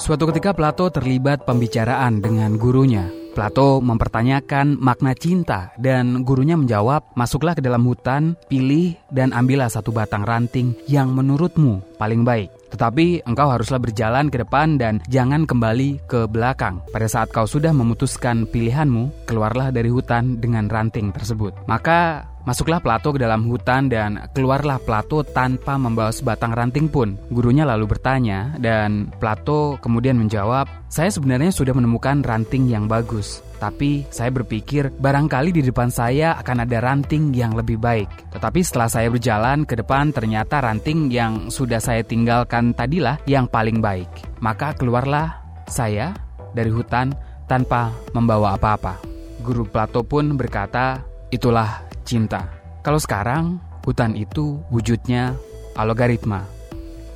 Suatu 0.00 0.32
ketika 0.32 0.56
Plato 0.56 0.88
terlibat 0.88 1.44
pembicaraan 1.44 2.24
dengan 2.24 2.56
gurunya. 2.56 3.12
Plato 3.36 3.84
mempertanyakan 3.84 4.80
makna 4.80 5.12
cinta 5.12 5.70
dan 5.76 6.24
gurunya 6.24 6.56
menjawab, 6.56 7.14
"Masuklah 7.14 7.52
ke 7.52 7.60
dalam 7.60 7.84
hutan, 7.84 8.34
pilih 8.48 8.96
dan 9.12 9.30
ambillah 9.36 9.68
satu 9.68 9.92
batang 9.92 10.24
ranting 10.24 10.72
yang 10.88 11.12
menurutmu 11.12 12.00
paling 12.00 12.24
baik. 12.24 12.48
Tetapi 12.72 13.28
engkau 13.28 13.52
haruslah 13.52 13.78
berjalan 13.78 14.32
ke 14.32 14.40
depan 14.40 14.80
dan 14.80 15.04
jangan 15.06 15.44
kembali 15.44 16.08
ke 16.08 16.26
belakang. 16.26 16.80
Pada 16.90 17.06
saat 17.06 17.28
kau 17.30 17.44
sudah 17.44 17.70
memutuskan 17.70 18.48
pilihanmu, 18.48 19.28
keluarlah 19.28 19.68
dari 19.68 19.92
hutan 19.92 20.40
dengan 20.40 20.66
ranting 20.66 21.12
tersebut." 21.12 21.54
Maka 21.68 22.29
Masuklah 22.48 22.80
Plato 22.80 23.12
ke 23.12 23.20
dalam 23.20 23.44
hutan 23.44 23.92
dan 23.92 24.16
keluarlah 24.32 24.80
Plato 24.80 25.20
tanpa 25.20 25.76
membawa 25.76 26.08
sebatang 26.08 26.56
ranting 26.56 26.88
pun. 26.88 27.20
Gurunya 27.28 27.68
lalu 27.68 27.84
bertanya 27.84 28.56
dan 28.56 29.12
Plato 29.20 29.76
kemudian 29.84 30.16
menjawab, 30.16 30.64
"Saya 30.88 31.12
sebenarnya 31.12 31.52
sudah 31.52 31.76
menemukan 31.76 32.24
ranting 32.24 32.64
yang 32.64 32.88
bagus, 32.88 33.44
tapi 33.60 34.08
saya 34.08 34.32
berpikir 34.32 34.88
barangkali 34.88 35.52
di 35.52 35.60
depan 35.60 35.92
saya 35.92 36.32
akan 36.40 36.64
ada 36.64 36.80
ranting 36.80 37.36
yang 37.36 37.52
lebih 37.52 37.76
baik. 37.76 38.08
Tetapi 38.32 38.60
setelah 38.64 38.88
saya 38.88 39.12
berjalan 39.12 39.68
ke 39.68 39.76
depan 39.76 40.08
ternyata 40.08 40.64
ranting 40.64 41.12
yang 41.12 41.52
sudah 41.52 41.78
saya 41.78 42.00
tinggalkan 42.00 42.72
tadilah 42.72 43.20
yang 43.28 43.44
paling 43.52 43.84
baik. 43.84 44.08
Maka 44.40 44.72
keluarlah 44.72 45.44
saya 45.68 46.16
dari 46.56 46.72
hutan 46.72 47.12
tanpa 47.44 47.92
membawa 48.16 48.56
apa-apa." 48.56 48.96
Guru 49.44 49.68
Plato 49.68 50.04
pun 50.04 50.40
berkata, 50.40 51.04
"Itulah 51.28 51.89
cinta. 52.04 52.48
Kalau 52.80 53.00
sekarang, 53.00 53.60
hutan 53.84 54.16
itu 54.16 54.60
wujudnya 54.72 55.36
algoritma. 55.76 56.44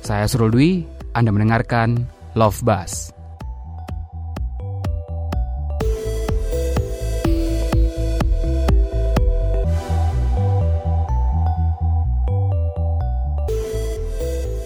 Saya 0.05 0.29
Surul 0.29 0.53
Dwi, 0.53 0.71
Anda 1.17 1.33
mendengarkan 1.33 2.05
Love 2.37 2.61
Buzz. 2.61 3.15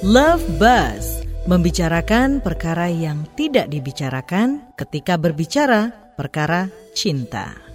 Love 0.10 0.42
Buzz 0.58 1.22
membicarakan 1.46 2.42
perkara 2.42 2.90
yang 2.90 3.30
tidak 3.38 3.70
dibicarakan 3.70 4.74
ketika 4.74 5.22
berbicara 5.22 5.94
perkara 6.18 6.66
cinta. 6.98 7.69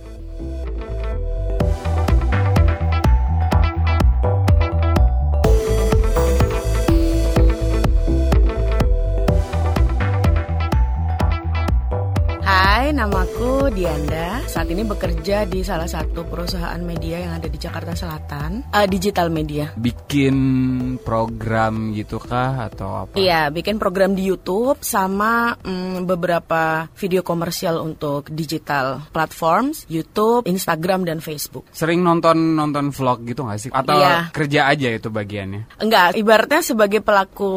Namaku 12.92 13.70
Dianda. 13.72 14.42
Saat 14.44 14.68
ini 14.68 14.84
bekerja 14.84 15.48
di 15.48 15.64
salah 15.64 15.88
satu 15.88 16.26
perusahaan 16.26 16.76
media 16.82 17.22
yang 17.24 17.32
ada 17.38 17.48
di 17.48 17.56
Jakarta 17.56 17.96
Selatan, 17.96 18.66
uh, 18.68 18.86
digital 18.90 19.30
media. 19.30 19.72
Bikin 19.78 20.36
program 21.00 21.94
gitu 21.94 22.18
kah 22.18 22.66
atau 22.68 23.06
apa? 23.06 23.14
Iya, 23.14 23.48
bikin 23.54 23.78
program 23.78 24.12
di 24.12 24.26
YouTube 24.26 24.82
sama 24.82 25.54
mm, 25.62 26.04
beberapa 26.04 26.90
video 26.98 27.22
komersial 27.22 27.78
untuk 27.80 28.28
digital 28.28 29.06
platforms, 29.14 29.86
YouTube, 29.86 30.44
Instagram 30.50 31.06
dan 31.06 31.22
Facebook. 31.22 31.70
Sering 31.70 32.02
nonton 32.02 32.58
nonton 32.58 32.90
vlog 32.90 33.22
gitu 33.24 33.46
nggak 33.46 33.60
sih? 33.62 33.70
Atau 33.70 33.96
iya. 33.96 34.28
kerja 34.34 34.66
aja 34.66 34.88
itu 34.90 35.08
bagiannya? 35.08 35.78
Enggak, 35.78 36.18
ibaratnya 36.18 36.60
sebagai 36.60 37.00
pelaku 37.00 37.54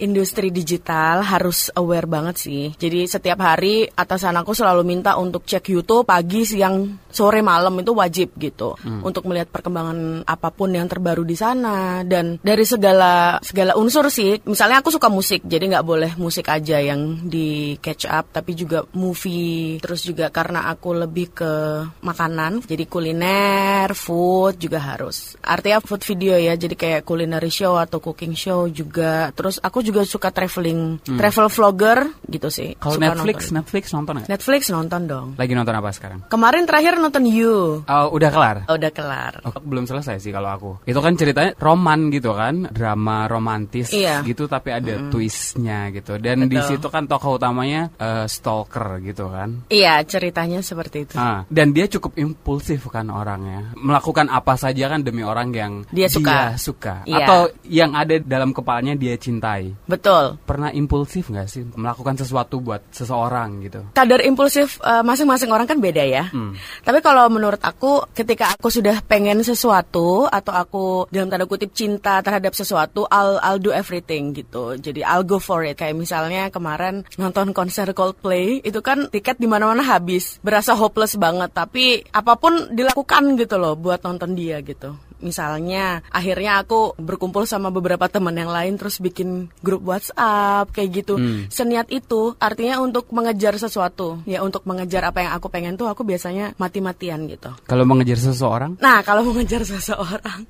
industri 0.00 0.48
digital 0.48 1.20
harus 1.20 1.68
aware 1.76 2.08
banget 2.08 2.40
sih. 2.40 2.64
Jadi 2.80 3.04
setiap 3.04 3.44
hari 3.44 3.84
atasan 3.92 4.40
aku 4.40 4.63
selalu 4.64 4.82
minta 4.88 5.20
untuk 5.20 5.44
cek 5.44 5.76
YouTube 5.76 6.08
pagi, 6.08 6.48
siang, 6.48 7.04
sore, 7.12 7.44
malam 7.44 7.76
itu 7.84 7.92
wajib 7.92 8.32
gitu 8.40 8.72
hmm. 8.80 9.04
untuk 9.04 9.28
melihat 9.28 9.52
perkembangan 9.52 10.24
apa 10.24 10.48
pun 10.48 10.72
yang 10.72 10.88
terbaru 10.88 11.20
di 11.20 11.36
sana 11.36 12.00
dan 12.00 12.40
dari 12.40 12.64
segala 12.64 13.36
segala 13.44 13.76
unsur 13.76 14.08
sih. 14.08 14.40
Misalnya 14.48 14.80
aku 14.80 14.88
suka 14.88 15.12
musik, 15.12 15.44
jadi 15.44 15.76
nggak 15.76 15.84
boleh 15.84 16.10
musik 16.16 16.48
aja 16.48 16.80
yang 16.80 17.28
di 17.28 17.76
catch 17.76 18.08
up, 18.08 18.32
tapi 18.32 18.56
juga 18.56 18.88
movie. 18.96 19.76
Terus 19.84 20.00
juga 20.00 20.32
karena 20.32 20.72
aku 20.72 20.96
lebih 20.96 21.36
ke 21.36 21.52
makanan, 22.00 22.64
jadi 22.64 22.88
kuliner, 22.88 23.92
food 23.92 24.56
juga 24.56 24.80
harus. 24.80 25.36
Artinya 25.44 25.84
food 25.84 26.00
video 26.08 26.40
ya, 26.40 26.56
jadi 26.56 26.72
kayak 26.72 27.02
culinary 27.04 27.52
show 27.52 27.76
atau 27.76 28.00
cooking 28.00 28.32
show 28.32 28.64
juga. 28.72 29.28
Terus 29.36 29.60
aku 29.60 29.84
juga 29.84 30.08
suka 30.08 30.32
traveling, 30.32 31.04
hmm. 31.04 31.18
travel 31.20 31.52
vlogger 31.52 31.98
gitu 32.32 32.48
sih. 32.48 32.72
Kalau 32.80 32.96
Netflix, 32.96 33.52
nonton. 33.52 33.56
Netflix 33.60 33.84
nonton 33.92 34.14
nggak? 34.22 34.28
Netflix 34.30 34.53
nonton 34.62 35.02
dong. 35.10 35.28
Lagi 35.34 35.52
nonton 35.56 35.74
apa 35.74 35.90
sekarang? 35.90 36.20
Kemarin 36.30 36.64
terakhir 36.64 37.00
nonton 37.02 37.26
You. 37.26 37.82
Oh, 37.88 38.06
udah 38.14 38.30
kelar? 38.30 38.56
Oh, 38.70 38.78
udah 38.78 38.92
kelar. 38.94 39.42
Oh, 39.42 39.52
belum 39.58 39.90
selesai 39.90 40.22
sih 40.22 40.30
kalau 40.30 40.50
aku. 40.54 40.70
Itu 40.86 41.02
kan 41.02 41.18
ceritanya 41.18 41.52
roman 41.58 42.08
gitu 42.14 42.32
kan, 42.32 42.70
drama 42.70 43.26
romantis 43.26 43.90
iya. 43.90 44.22
gitu 44.22 44.46
tapi 44.46 44.70
ada 44.70 44.96
mm. 44.96 45.10
twistnya 45.10 45.90
gitu. 45.90 46.16
Dan 46.22 46.46
Betul. 46.46 46.52
di 46.54 46.58
situ 46.62 46.86
kan 46.88 47.10
tokoh 47.10 47.36
utamanya 47.36 47.90
uh, 47.98 48.24
stalker 48.30 49.02
gitu 49.02 49.28
kan. 49.28 49.66
Iya, 49.68 50.00
ceritanya 50.06 50.62
seperti 50.62 51.10
itu. 51.10 51.16
Ah, 51.18 51.42
dan 51.50 51.74
dia 51.74 51.90
cukup 51.90 52.14
impulsif 52.14 52.86
kan 52.88 53.10
orangnya. 53.10 53.74
Melakukan 53.74 54.30
apa 54.30 54.54
saja 54.54 54.86
kan 54.86 55.02
demi 55.02 55.26
orang 55.26 55.50
yang 55.50 55.72
dia 55.90 56.06
suka. 56.06 56.54
Dia 56.54 56.60
suka. 56.60 56.94
Iya. 57.08 57.26
Atau 57.26 57.40
yang 57.66 57.92
ada 57.98 58.14
dalam 58.22 58.54
kepalanya 58.54 58.94
dia 58.94 59.18
cintai. 59.18 59.74
Betul. 59.90 60.38
Pernah 60.46 60.70
impulsif 60.70 61.32
gak 61.32 61.48
sih 61.50 61.66
melakukan 61.74 62.14
sesuatu 62.20 62.62
buat 62.62 62.84
seseorang 62.94 63.64
gitu? 63.66 63.80
Kadar 63.96 64.22
impulsif 64.22 64.43
uh, 64.46 65.02
masing-masing 65.02 65.50
orang 65.50 65.68
kan 65.68 65.78
beda 65.78 66.04
ya. 66.04 66.28
Hmm. 66.30 66.56
Tapi 66.82 66.98
kalau 67.04 67.26
menurut 67.28 67.60
aku 67.60 68.04
ketika 68.12 68.54
aku 68.54 68.68
sudah 68.70 69.00
pengen 69.04 69.40
sesuatu 69.44 70.28
atau 70.28 70.52
aku 70.52 70.84
dalam 71.10 71.28
tanda 71.28 71.48
kutip 71.48 71.72
cinta 71.72 72.20
terhadap 72.20 72.52
sesuatu, 72.56 73.04
I'll 73.08 73.38
I'll 73.42 73.62
do 73.62 73.74
everything 73.74 74.34
gitu. 74.36 74.78
Jadi 74.78 75.04
I'll 75.04 75.26
go 75.26 75.38
for 75.40 75.64
it. 75.64 75.76
Kayak 75.76 76.00
misalnya 76.00 76.48
kemarin 76.48 77.04
nonton 77.16 77.52
konser 77.56 77.90
Coldplay 77.94 78.60
itu 78.64 78.80
kan 78.80 79.08
tiket 79.10 79.38
di 79.38 79.48
mana-mana 79.50 79.84
habis. 79.84 80.38
Berasa 80.40 80.74
hopeless 80.74 81.16
banget, 81.20 81.52
tapi 81.52 82.04
apa 82.10 82.38
pun 82.38 82.72
dilakukan 82.72 83.36
gitu 83.38 83.56
loh 83.60 83.74
buat 83.78 84.02
nonton 84.02 84.34
dia 84.36 84.60
gitu. 84.64 84.96
Misalnya 85.24 86.04
akhirnya 86.12 86.60
aku 86.60 86.94
berkumpul 87.00 87.48
sama 87.48 87.72
beberapa 87.72 88.06
teman 88.12 88.36
yang 88.36 88.52
lain 88.52 88.76
terus 88.76 89.00
bikin 89.00 89.48
grup 89.64 89.82
WhatsApp 89.82 90.70
kayak 90.70 91.02
gitu. 91.02 91.16
Hmm. 91.16 91.48
Seniat 91.48 91.88
itu 91.88 92.36
artinya 92.36 92.78
untuk 92.84 93.08
mengejar 93.10 93.56
sesuatu. 93.56 94.20
Ya 94.28 94.44
untuk 94.44 94.68
mengejar 94.68 95.08
apa 95.08 95.24
yang 95.24 95.32
aku 95.32 95.48
pengen 95.48 95.80
tuh 95.80 95.88
aku 95.88 96.04
biasanya 96.04 96.52
mati-matian 96.60 97.24
gitu. 97.26 97.50
Kalau 97.64 97.88
mengejar 97.88 98.20
seseorang? 98.20 98.76
Nah, 98.78 99.00
kalau 99.00 99.24
mengejar 99.32 99.64
seseorang. 99.64 100.44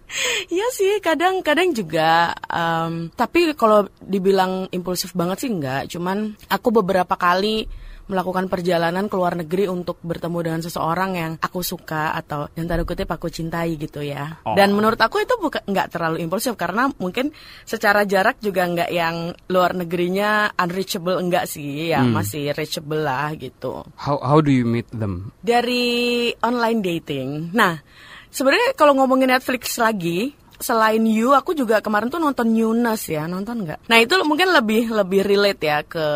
ya 0.50 0.66
sih, 0.74 0.98
kadang-kadang 0.98 1.70
juga 1.70 2.34
um, 2.50 3.08
tapi 3.14 3.54
kalau 3.54 3.86
dibilang 4.02 4.66
impulsif 4.74 5.14
banget 5.14 5.46
sih 5.46 5.50
enggak, 5.54 5.86
cuman 5.86 6.34
aku 6.50 6.68
beberapa 6.74 7.14
kali 7.14 7.70
melakukan 8.06 8.52
perjalanan 8.52 9.08
ke 9.08 9.14
luar 9.16 9.34
negeri 9.38 9.68
untuk 9.70 10.00
bertemu 10.04 10.38
dengan 10.44 10.60
seseorang 10.60 11.10
yang 11.16 11.32
aku 11.40 11.64
suka 11.64 12.12
atau 12.12 12.48
yang 12.54 12.68
tanda 12.68 12.84
kutip 12.84 13.08
aku 13.08 13.32
cintai 13.32 13.76
gitu 13.80 14.04
ya. 14.04 14.40
Oh. 14.44 14.52
Dan 14.52 14.76
menurut 14.76 15.00
aku 15.00 15.24
itu 15.24 15.34
bukan 15.40 15.64
nggak 15.64 15.88
terlalu 15.92 16.20
impulsif 16.20 16.54
karena 16.54 16.92
mungkin 17.00 17.32
secara 17.64 18.04
jarak 18.04 18.40
juga 18.44 18.68
nggak 18.68 18.90
yang 18.92 19.32
luar 19.48 19.72
negerinya 19.72 20.52
unreachable 20.60 21.16
enggak 21.16 21.48
sih, 21.48 21.90
ya 21.90 22.04
hmm. 22.04 22.12
masih 22.12 22.52
reachable 22.52 23.00
lah 23.00 23.32
gitu. 23.34 23.84
How 23.96 24.20
how 24.20 24.38
do 24.44 24.52
you 24.52 24.68
meet 24.68 24.88
them? 24.92 25.32
Dari 25.40 26.30
online 26.44 26.80
dating. 26.84 27.56
Nah, 27.56 27.80
sebenarnya 28.28 28.76
kalau 28.76 28.98
ngomongin 28.98 29.32
Netflix 29.32 29.80
lagi, 29.80 30.36
selain 30.60 31.02
You, 31.04 31.34
aku 31.34 31.54
juga 31.54 31.80
kemarin 31.82 32.10
tuh 32.10 32.22
nonton 32.22 32.54
Newness 32.54 33.10
ya, 33.10 33.26
nonton 33.26 33.66
nggak? 33.66 33.86
Nah 33.90 33.98
itu 33.98 34.14
mungkin 34.26 34.50
lebih 34.54 34.90
lebih 34.90 35.26
relate 35.26 35.62
ya 35.62 35.78
ke 35.82 36.06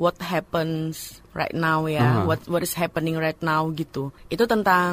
what 0.00 0.16
happens 0.22 1.20
right 1.32 1.56
now 1.56 1.84
ya, 1.88 2.00
uh 2.00 2.08
-huh. 2.22 2.24
what 2.28 2.40
what 2.48 2.62
is 2.64 2.76
happening 2.76 3.16
right 3.16 3.38
now 3.40 3.68
gitu. 3.72 4.12
Itu 4.28 4.44
tentang 4.48 4.92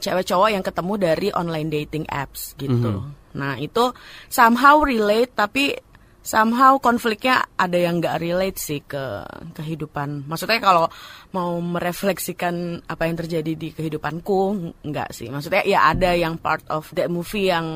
cewek 0.00 0.28
cowok 0.28 0.50
yang 0.52 0.64
ketemu 0.64 0.92
dari 1.00 1.28
online 1.32 1.68
dating 1.68 2.04
apps 2.08 2.56
gitu. 2.56 2.90
Uh 2.90 3.00
-huh. 3.04 3.36
Nah 3.36 3.54
itu 3.60 3.94
somehow 4.26 4.82
relate 4.82 5.32
tapi 5.36 5.76
somehow 6.20 6.76
konfliknya 6.76 7.48
ada 7.56 7.76
yang 7.76 8.00
nggak 8.00 8.20
relate 8.20 8.58
sih 8.60 8.80
ke 8.84 9.24
kehidupan. 9.56 10.28
Maksudnya 10.28 10.60
kalau 10.60 10.86
mau 11.32 11.56
merefleksikan 11.62 12.84
apa 12.84 13.06
yang 13.08 13.16
terjadi 13.16 13.52
di 13.56 13.68
kehidupanku, 13.72 14.72
nggak 14.84 15.08
sih. 15.14 15.32
Maksudnya 15.32 15.62
ya 15.64 15.88
ada 15.88 16.12
yang 16.12 16.36
part 16.36 16.64
of 16.68 16.88
that 16.92 17.08
movie 17.08 17.48
yang 17.48 17.66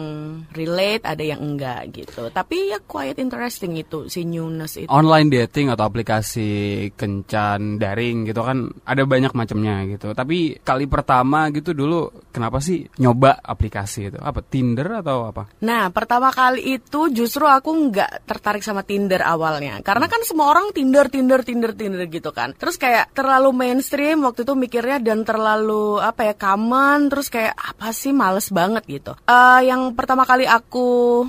relate, 0.53 1.07
ada 1.07 1.23
yang 1.23 1.41
enggak 1.41 1.91
gitu. 1.95 2.29
Tapi 2.29 2.75
ya 2.75 2.79
quite 2.85 3.17
interesting 3.21 3.79
itu 3.81 4.11
si 4.13 4.27
newness 4.27 4.77
itu. 4.81 4.91
Online 4.91 5.29
dating 5.31 5.73
atau 5.73 5.87
aplikasi 5.89 6.51
kencan 6.99 7.81
daring 7.81 8.29
gitu 8.29 8.45
kan 8.45 8.69
ada 8.85 9.03
banyak 9.07 9.33
macamnya 9.33 9.87
gitu. 9.89 10.13
Tapi 10.13 10.61
kali 10.61 10.85
pertama 10.91 11.49
gitu 11.55 11.73
dulu 11.73 12.11
kenapa 12.35 12.61
sih 12.61 12.85
nyoba 13.01 13.41
aplikasi 13.41 14.13
itu? 14.13 14.19
Apa 14.21 14.45
Tinder 14.45 15.01
atau 15.01 15.31
apa? 15.31 15.49
Nah 15.65 15.89
pertama 15.95 16.29
kali 16.35 16.77
itu 16.77 17.09
justru 17.15 17.47
aku 17.47 17.71
nggak 17.91 18.27
tertarik 18.35 18.67
sama 18.67 18.83
Tinder 18.83 19.23
awalnya. 19.23 19.79
Karena 19.87 20.11
kan 20.11 20.21
semua 20.27 20.51
orang 20.51 20.75
Tinder, 20.75 21.07
Tinder, 21.07 21.47
Tinder, 21.47 21.71
Tinder 21.71 22.05
gitu 22.11 22.35
kan. 22.35 22.51
Terus 22.59 22.75
kayak 22.75 23.15
terlalu 23.15 23.55
mainstream 23.55 24.27
waktu 24.27 24.43
itu 24.43 24.59
mikirnya 24.59 24.99
dan 24.99 25.23
terlalu 25.23 26.03
apa 26.03 26.27
ya 26.27 26.35
common. 26.35 27.07
Terus 27.07 27.31
kayak 27.31 27.55
apa 27.55 27.95
sih 27.95 28.11
males 28.11 28.51
banget 28.51 28.83
gitu. 28.91 29.13
Uh, 29.31 29.63
yang 29.63 29.95
pertama 29.95 30.27
kali 30.27 30.45
aku 30.51 31.23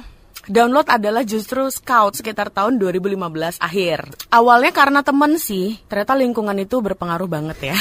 download 0.49 0.85
adalah 0.89 1.25
justru 1.25 1.69
Scout 1.69 2.17
sekitar 2.17 2.49
tahun 2.53 2.77
2015 2.77 3.61
akhir. 3.61 3.99
Awalnya 4.29 4.71
karena 4.73 5.01
temen 5.01 5.37
sih, 5.41 5.77
ternyata 5.89 6.13
lingkungan 6.17 6.57
itu 6.57 6.81
berpengaruh 6.81 7.29
banget 7.29 7.73
ya. 7.73 7.77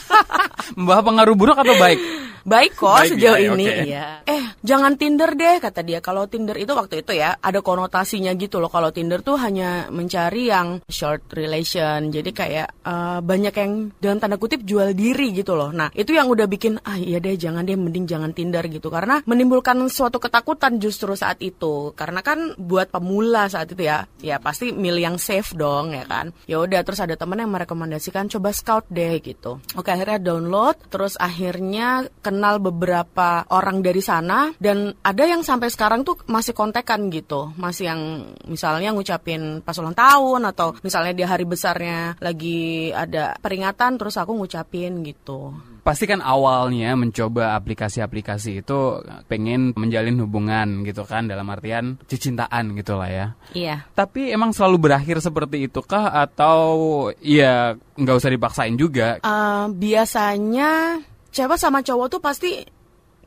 Membawa 0.78 1.02
pengaruh 1.02 1.34
buruk 1.34 1.58
atau 1.58 1.74
baik? 1.78 1.98
Baik 2.40 2.72
kok 2.72 2.96
Baik 2.96 3.10
sejauh 3.14 3.36
ya, 3.36 3.52
ini 3.52 3.64
oke. 3.68 3.84
iya. 3.84 4.06
Eh, 4.24 4.44
jangan 4.60 4.96
Tinder 4.96 5.32
deh 5.36 5.58
kata 5.60 5.80
dia. 5.84 5.98
Kalau 6.04 6.28
Tinder 6.28 6.56
itu 6.56 6.72
waktu 6.72 7.02
itu 7.04 7.16
ya 7.16 7.36
ada 7.40 7.60
konotasinya 7.64 8.32
gitu 8.36 8.60
loh. 8.60 8.68
Kalau 8.68 8.92
Tinder 8.92 9.20
tuh 9.24 9.40
hanya 9.40 9.88
mencari 9.88 10.48
yang 10.52 10.84
short 10.86 11.32
relation. 11.32 12.12
Jadi 12.12 12.30
kayak 12.30 12.68
eh, 12.84 13.18
banyak 13.20 13.54
yang 13.54 13.72
dalam 13.98 14.18
tanda 14.20 14.36
kutip 14.36 14.62
jual 14.64 14.92
diri 14.92 15.32
gitu 15.32 15.56
loh. 15.56 15.72
Nah, 15.72 15.88
itu 15.96 16.12
yang 16.12 16.28
udah 16.28 16.46
bikin 16.46 16.80
ah 16.84 16.96
iya 16.96 17.18
deh 17.18 17.34
jangan 17.36 17.64
deh 17.64 17.76
mending 17.76 18.06
jangan 18.06 18.30
Tinder 18.36 18.64
gitu 18.68 18.88
karena 18.92 19.24
menimbulkan 19.24 19.80
suatu 19.88 20.20
ketakutan 20.20 20.76
justru 20.78 21.16
saat 21.16 21.40
itu. 21.40 21.92
Karena 21.96 22.20
kan 22.20 22.54
buat 22.60 22.92
pemula 22.92 23.48
saat 23.48 23.72
itu 23.72 23.88
ya, 23.88 24.04
ya 24.20 24.38
pasti 24.38 24.72
milih 24.72 25.14
yang 25.14 25.18
safe 25.18 25.56
dong 25.56 25.96
ya 25.96 26.04
kan. 26.04 26.32
Ya 26.44 26.60
udah 26.60 26.84
terus 26.84 27.00
ada 27.00 27.16
temen 27.16 27.40
yang 27.40 27.50
merekomendasikan 27.50 28.28
coba 28.28 28.52
Scout 28.52 28.84
deh 28.92 29.18
gitu. 29.24 29.62
Oke, 29.78 29.90
akhirnya 29.94 30.20
download 30.20 30.76
terus 30.92 31.16
akhirnya 31.16 32.04
kenal 32.20 32.60
beberapa 32.60 33.46
orang 33.48 33.80
dari 33.80 34.02
sana 34.04 34.49
dan 34.58 34.96
ada 35.04 35.24
yang 35.28 35.44
sampai 35.44 35.68
sekarang 35.70 36.02
tuh 36.02 36.18
masih 36.26 36.56
kontekan 36.56 37.12
gitu. 37.12 37.52
Masih 37.60 37.92
yang 37.92 38.32
misalnya 38.48 38.90
ngucapin 38.90 39.62
pas 39.62 39.76
ulang 39.78 39.94
tahun 39.94 40.48
atau 40.50 40.74
misalnya 40.82 41.12
di 41.14 41.24
hari 41.24 41.44
besarnya 41.46 42.18
lagi 42.18 42.90
ada 42.90 43.36
peringatan 43.38 44.00
terus 44.00 44.18
aku 44.18 44.34
ngucapin 44.34 45.04
gitu. 45.06 45.54
Pasti 45.80 46.04
kan 46.04 46.20
awalnya 46.20 46.92
mencoba 46.92 47.56
aplikasi-aplikasi 47.56 48.60
itu 48.60 48.78
pengen 49.26 49.72
menjalin 49.74 50.20
hubungan 50.20 50.84
gitu 50.84 51.08
kan 51.08 51.24
dalam 51.24 51.48
artian 51.48 51.96
cicintaan 52.04 52.76
gitu 52.76 53.00
lah 53.00 53.08
ya. 53.08 53.26
Iya. 53.56 53.76
Tapi 53.96 54.28
emang 54.28 54.52
selalu 54.52 54.90
berakhir 54.90 55.24
seperti 55.24 55.66
itu 55.70 55.80
kah 55.80 56.12
atau 56.12 57.08
ya 57.24 57.74
nggak 57.96 58.16
usah 58.20 58.30
dipaksain 58.32 58.76
juga? 58.76 59.18
Eh, 59.24 59.64
biasanya 59.72 61.00
cewek 61.32 61.58
sama 61.58 61.80
cowok 61.80 62.06
tuh 62.12 62.20
pasti 62.20 62.50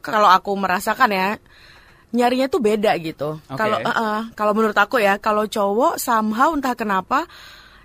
kalau 0.03 0.27
aku 0.27 0.51
merasakan 0.59 1.09
ya 1.15 1.29
nyarinya 2.13 2.47
tuh 2.51 2.61
beda 2.61 2.93
gitu. 3.01 3.39
Oke. 3.39 3.57
Kalau 3.57 3.77
eh, 3.81 3.89
eh, 3.89 4.21
kalau 4.37 4.53
menurut 4.53 4.77
aku 4.77 5.01
ya 5.01 5.17
kalau 5.17 5.49
cowok 5.49 5.97
somehow 5.97 6.53
entah 6.53 6.77
kenapa 6.77 7.25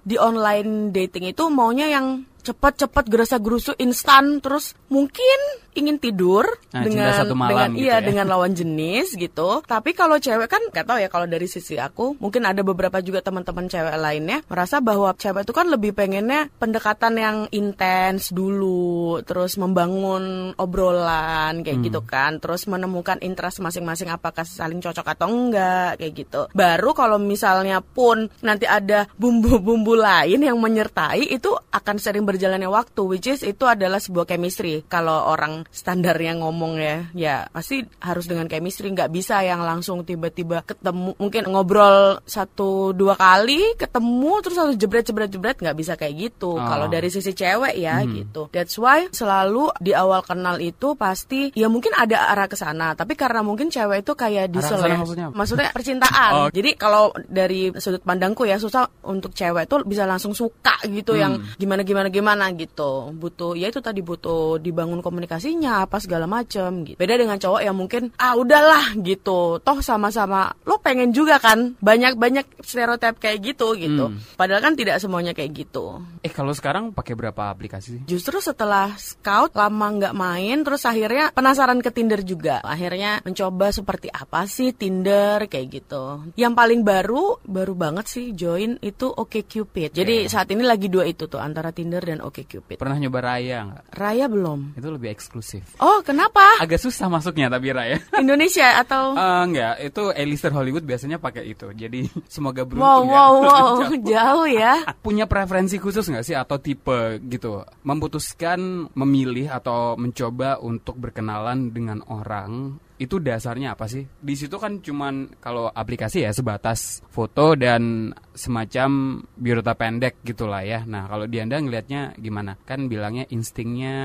di 0.05 0.20
online 0.20 0.93
dating 0.93 1.32
itu 1.32 1.49
maunya 1.49 1.88
yang 1.88 2.26
cepat-cepat 2.43 3.05
gerasa-gerusu 3.06 3.76
instan 3.79 4.38
terus 4.38 4.73
mungkin 4.88 5.38
ingin 5.73 5.96
tidur 5.96 6.43
Nah, 6.69 6.85
dengan 6.85 7.14
satu 7.14 7.32
malam 7.32 7.49
dengan 7.49 7.70
gitu 7.73 7.81
iya 7.87 7.96
ya. 7.96 8.05
dengan 8.05 8.26
lawan 8.29 8.52
jenis 8.52 9.14
gitu. 9.14 9.62
Tapi 9.64 9.94
kalau 9.94 10.19
cewek 10.19 10.50
kan 10.50 10.61
nggak 10.69 10.85
tahu 10.85 10.99
ya 11.00 11.08
kalau 11.08 11.25
dari 11.25 11.46
sisi 11.46 11.79
aku, 11.79 12.19
mungkin 12.19 12.44
ada 12.44 12.61
beberapa 12.61 12.99
juga 13.00 13.25
teman-teman 13.25 13.70
cewek 13.70 13.96
lainnya 13.96 14.44
merasa 14.50 14.82
bahwa 14.82 15.14
cewek 15.17 15.46
itu 15.46 15.55
kan 15.55 15.70
lebih 15.70 15.96
pengennya 15.96 16.50
pendekatan 16.61 17.14
yang 17.17 17.37
intens 17.55 18.35
dulu, 18.35 19.23
terus 19.25 19.56
membangun 19.56 20.52
obrolan 20.58 21.64
kayak 21.64 21.79
Hmm. 21.81 21.87
gitu 21.88 22.00
kan, 22.05 22.37
terus 22.37 22.69
menemukan 22.69 23.17
interest 23.23 23.62
masing-masing 23.62 24.11
apakah 24.11 24.44
saling 24.44 24.82
cocok 24.82 25.06
atau 25.08 25.31
enggak 25.31 25.96
kayak 25.96 26.12
gitu. 26.12 26.41
Baru 26.52 26.93
kalau 26.93 27.17
misalnya 27.17 27.81
pun 27.81 28.29
nanti 28.44 28.69
ada 28.69 29.08
bumbu-bumbu 29.17 29.94
lain 29.96 30.44
yang 30.44 30.58
menyertai 30.61 31.32
itu 31.32 31.49
akan 31.73 31.96
sering 31.96 32.27
berjalannya 32.28 32.69
waktu, 32.69 33.00
which 33.08 33.28
is 33.32 33.40
itu 33.40 33.64
adalah 33.64 33.96
sebuah 33.96 34.28
chemistry. 34.28 34.84
Kalau 34.84 35.32
orang 35.32 35.64
standarnya 35.72 36.36
ngomong 36.36 36.76
ya, 36.76 36.96
ya 37.16 37.36
pasti 37.48 37.80
harus 38.04 38.28
dengan 38.28 38.44
chemistry, 38.44 38.92
nggak 38.92 39.08
bisa 39.08 39.40
yang 39.40 39.64
langsung 39.64 40.04
tiba-tiba 40.04 40.60
ketemu, 40.69 41.16
mungkin 41.16 41.48
ngobrol 41.48 42.20
satu 42.28 42.92
dua 42.92 43.16
kali 43.16 43.72
ketemu 43.80 44.32
terus 44.44 44.58
harus 44.60 44.76
jebret 44.76 45.08
jebret 45.08 45.32
jebret 45.32 45.56
nggak 45.56 45.76
bisa 45.78 45.96
kayak 45.96 46.28
gitu. 46.28 46.52
Oh. 46.52 46.60
Kalau 46.60 46.92
dari 46.92 47.08
sisi 47.08 47.32
cewek 47.32 47.80
ya 47.80 48.04
gitu. 48.04 48.52
That's 48.52 48.76
why 48.76 49.08
selalu 49.08 49.72
di 49.81 49.96
awal 49.96 50.20
kenal 50.20 50.60
itu 50.60 50.92
pasti 50.92 51.48
ya 51.56 51.72
mungkin 51.72 51.96
ada 51.96 52.28
arah 52.28 52.44
ke 52.44 52.58
sana, 52.58 52.92
tapi 52.92 53.16
karena 53.16 53.40
mungkin 53.40 53.72
cewek 53.72 54.04
itu 54.04 54.12
kayak 54.12 54.52
sana 54.60 54.84
ya. 54.84 54.98
maksudnya? 55.00 55.26
Maksudnya 55.32 55.70
percintaan. 55.72 56.32
Oh. 56.36 56.48
Jadi 56.52 56.76
kalau 56.76 57.14
dari 57.24 57.72
sudut 57.78 58.02
pandangku 58.04 58.44
ya 58.44 58.58
susah 58.60 58.84
untuk 59.06 59.32
cewek 59.32 59.70
tuh 59.70 59.86
bisa 59.86 60.04
langsung 60.04 60.34
suka 60.34 60.76
gitu 60.90 61.14
Hmm. 61.14 61.22
yang 61.22 61.32
gimana 61.56 61.82
gimana 61.82 62.08
gimana 62.10 62.18
gitu. 62.55 63.12
Butuh 63.12 63.59
ya 63.59 63.69
itu 63.69 63.82
tadi 63.82 64.00
butuh 64.00 64.62
dibangun 64.62 65.03
komunikasinya 65.03 65.85
apa 65.85 65.99
segala 65.99 66.31
macem 66.31 66.87
gitu. 66.87 66.97
Beda 66.97 67.19
dengan 67.19 67.37
cowok 67.37 67.61
yang 67.67 67.76
mungkin 67.76 68.15
ah 68.17 68.38
udahlah 68.38 68.94
gitu. 69.03 69.59
Toh 69.61 69.79
sama-sama 69.82 70.55
lo 70.62 70.79
pengen 70.79 71.11
juga 71.11 71.43
kan 71.43 71.75
banyak-banyak 71.82 72.62
stereotip 72.62 73.19
kayak 73.19 73.43
gitu 73.43 73.75
gitu. 73.75 74.15
Hmm. 74.15 74.23
Padahal 74.38 74.62
kan 74.62 74.75
tidak 74.79 75.03
semuanya 75.03 75.35
kayak 75.35 75.67
gitu. 75.67 76.00
Eh 76.23 76.31
kalau 76.31 76.55
sekarang 76.55 76.94
pakai 76.94 77.19
berapa 77.19 77.50
aplikasi 77.50 77.99
sih? 77.99 78.00
Justru 78.05 78.38
setelah 78.38 78.94
scout 79.00 79.56
lama 79.56 79.87
nggak 79.99 80.15
main, 80.15 80.62
terus 80.62 80.85
akhirnya 80.85 81.32
penasaran 81.32 81.81
ke 81.82 81.91
Tinder 81.91 82.20
juga. 82.23 82.61
Akhirnya 82.62 83.25
mencoba 83.25 83.73
seperti 83.73 84.09
apa 84.12 84.44
sih 84.44 84.76
Tinder 84.76 85.49
kayak 85.49 85.67
gitu. 85.69 86.35
Yang 86.37 86.55
paling 86.55 86.81
baru, 86.85 87.41
baru 87.43 87.75
banget 87.75 88.06
sih 88.06 88.26
join 88.37 88.76
itu 88.85 89.09
OkCupid. 89.09 89.97
Jadi 89.97 90.29
saat 90.29 90.49
ini 90.53 90.62
lagi 90.62 90.87
dua 90.93 91.09
itu 91.09 91.26
tuh 91.26 91.41
antara 91.41 91.73
Tinder 91.73 92.03
dan 92.08 92.25
OkCupid. 92.25 92.81
Pernah 92.81 92.96
nyoba 92.96 93.19
Raya 93.20 93.58
nggak? 93.69 93.82
Raya 93.93 94.26
belum. 94.26 94.72
Itu 94.75 94.88
lebih 94.88 95.12
eksklusif. 95.12 95.76
Oh 95.78 96.00
kenapa? 96.00 96.40
Agak 96.58 96.81
susah 96.81 97.12
masuknya 97.12 97.52
tapi 97.52 97.70
Raya. 97.70 98.00
Indonesia 98.25 98.81
atau? 98.81 99.12
Eh, 99.12 99.43
enggak, 99.44 99.75
itu 99.84 100.02
A-lister 100.16 100.52
Hollywood 100.56 100.88
biasanya 100.88 101.20
pakai 101.20 101.52
itu. 101.52 101.69
Jadi 101.76 102.08
semoga 102.34 102.64
beruntung 102.64 102.88
Wow 102.88 103.00
ya. 103.05 103.12
wow 103.12 103.32
wow 103.44 103.72
jauh 104.00 104.49
ya. 104.49 104.75
Punya 105.05 105.28
preferensi 105.28 105.76
khusus 105.76 106.08
nggak 106.08 106.25
sih 106.25 106.37
atau 106.37 106.56
tipe 106.56 107.20
gitu? 107.28 107.62
Memutuskan 107.84 108.88
memilih 108.96 109.52
atau 109.52 109.94
mencoba 110.00 110.58
untuk 110.64 110.96
berkenalan 110.96 111.70
dengan 111.70 112.00
orang 112.08 112.81
itu 112.98 113.22
dasarnya 113.22 113.78
apa 113.78 113.86
sih? 113.86 114.05
Di 114.06 114.34
situ 114.34 114.58
kan 114.58 114.82
cuman 114.82 115.38
kalau 115.38 115.70
aplikasi 115.70 116.26
ya 116.26 116.34
sebatas 116.34 117.00
foto 117.08 117.55
dan 117.55 118.12
semacam 118.34 119.22
biodata 119.38 119.74
pendek 119.78 120.22
gitulah 120.26 120.62
ya. 120.67 120.82
Nah 120.84 121.06
kalau 121.06 121.31
di 121.31 121.38
anda 121.38 121.58
ngelihatnya 121.62 122.19
gimana? 122.19 122.58
Kan 122.67 122.90
bilangnya 122.90 123.24
instingnya 123.31 123.96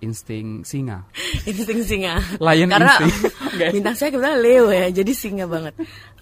insting 0.00 0.64
singa. 0.64 1.04
Insting 1.48 1.80
singa. 1.84 2.20
Lion 2.40 2.72
Karena 2.72 2.96
instinct. 2.96 3.36
Oke. 3.50 3.66
bintang 3.76 3.96
saya 3.98 4.08
kebetulan 4.14 4.38
Leo 4.40 4.66
ya, 4.72 4.88
jadi 4.88 5.12
singa 5.12 5.44
banget. 5.44 5.74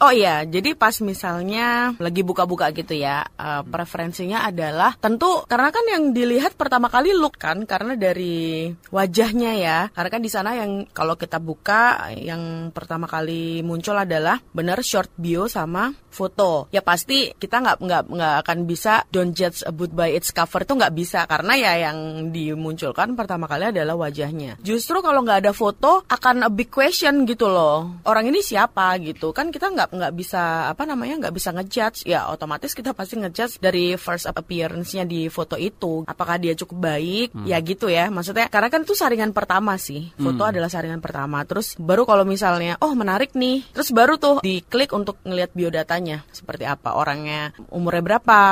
Oh 0.02 0.10
iya, 0.10 0.42
jadi 0.42 0.74
pas 0.74 0.96
misalnya 1.04 1.94
lagi 2.00 2.24
buka-buka 2.26 2.72
gitu 2.74 2.96
ya, 2.98 3.22
eh, 3.22 3.62
preferensinya 3.62 4.48
adalah 4.48 4.96
tentu 4.98 5.44
karena 5.46 5.70
kan 5.70 5.84
yang 5.86 6.10
dilihat 6.10 6.58
pertama 6.58 6.90
kali 6.90 7.14
look 7.14 7.38
kan, 7.38 7.62
karena 7.68 7.94
dari 7.94 8.70
wajahnya 8.90 9.52
ya. 9.60 9.78
Karena 9.92 10.10
kan 10.10 10.22
di 10.24 10.30
sana 10.30 10.56
yang 10.58 10.88
kalau 10.90 11.14
kita 11.14 11.38
buka 11.38 12.07
yang 12.14 12.72
pertama 12.72 13.04
kali 13.04 13.60
muncul 13.60 13.96
adalah 13.96 14.40
benar 14.52 14.80
short 14.84 15.12
bio 15.18 15.50
sama 15.50 15.92
foto. 16.08 16.66
Ya 16.74 16.80
pasti 16.82 17.30
kita 17.36 17.62
nggak 17.62 17.78
nggak 17.84 18.02
nggak 18.10 18.34
akan 18.44 18.58
bisa 18.64 19.04
don't 19.12 19.32
judge 19.36 19.62
a 19.64 19.72
book 19.72 19.92
by 19.92 20.10
its 20.12 20.32
cover 20.34 20.64
itu 20.64 20.74
nggak 20.74 20.94
bisa 20.94 21.24
karena 21.28 21.52
ya 21.54 21.72
yang 21.90 22.30
dimunculkan 22.30 23.14
pertama 23.14 23.46
kali 23.46 23.70
adalah 23.70 23.94
wajahnya. 23.94 24.58
Justru 24.62 25.00
kalau 25.02 25.22
nggak 25.22 25.46
ada 25.46 25.52
foto 25.54 26.02
akan 26.06 26.46
a 26.46 26.50
big 26.50 26.70
question 26.70 27.26
gitu 27.26 27.46
loh. 27.48 28.02
Orang 28.04 28.28
ini 28.28 28.42
siapa 28.42 28.94
gitu 29.02 29.30
kan 29.34 29.50
kita 29.54 29.70
nggak 29.70 29.90
nggak 29.94 30.12
bisa 30.14 30.70
apa 30.70 30.86
namanya 30.86 31.26
nggak 31.26 31.34
bisa 31.34 31.50
ngejudge. 31.54 32.06
Ya 32.06 32.26
otomatis 32.30 32.74
kita 32.74 32.94
pasti 32.94 33.18
ngejudge 33.18 33.58
dari 33.58 33.94
first 33.98 34.30
appearance-nya 34.30 35.08
di 35.08 35.26
foto 35.32 35.58
itu. 35.58 36.06
Apakah 36.06 36.38
dia 36.38 36.54
cukup 36.54 36.78
baik? 36.92 37.34
Ya 37.48 37.58
gitu 37.62 37.90
ya. 37.90 38.10
Maksudnya 38.12 38.46
karena 38.50 38.68
kan 38.70 38.82
itu 38.82 38.94
saringan 38.94 39.34
pertama 39.34 39.74
sih. 39.80 40.10
Foto 40.18 40.46
adalah 40.46 40.70
saringan 40.70 41.02
pertama. 41.02 41.42
Terus 41.42 41.74
baru 41.78 41.97
kalau 42.04 42.26
misalnya 42.26 42.76
oh 42.84 42.92
menarik 42.92 43.32
nih. 43.32 43.64
Terus 43.72 43.90
baru 43.94 44.20
tuh 44.20 44.44
diklik 44.44 44.92
untuk 44.92 45.18
ngelihat 45.24 45.54
biodatanya 45.56 46.26
seperti 46.30 46.68
apa 46.68 46.94
orangnya, 46.94 47.54
umurnya 47.72 48.02
berapa, 48.04 48.42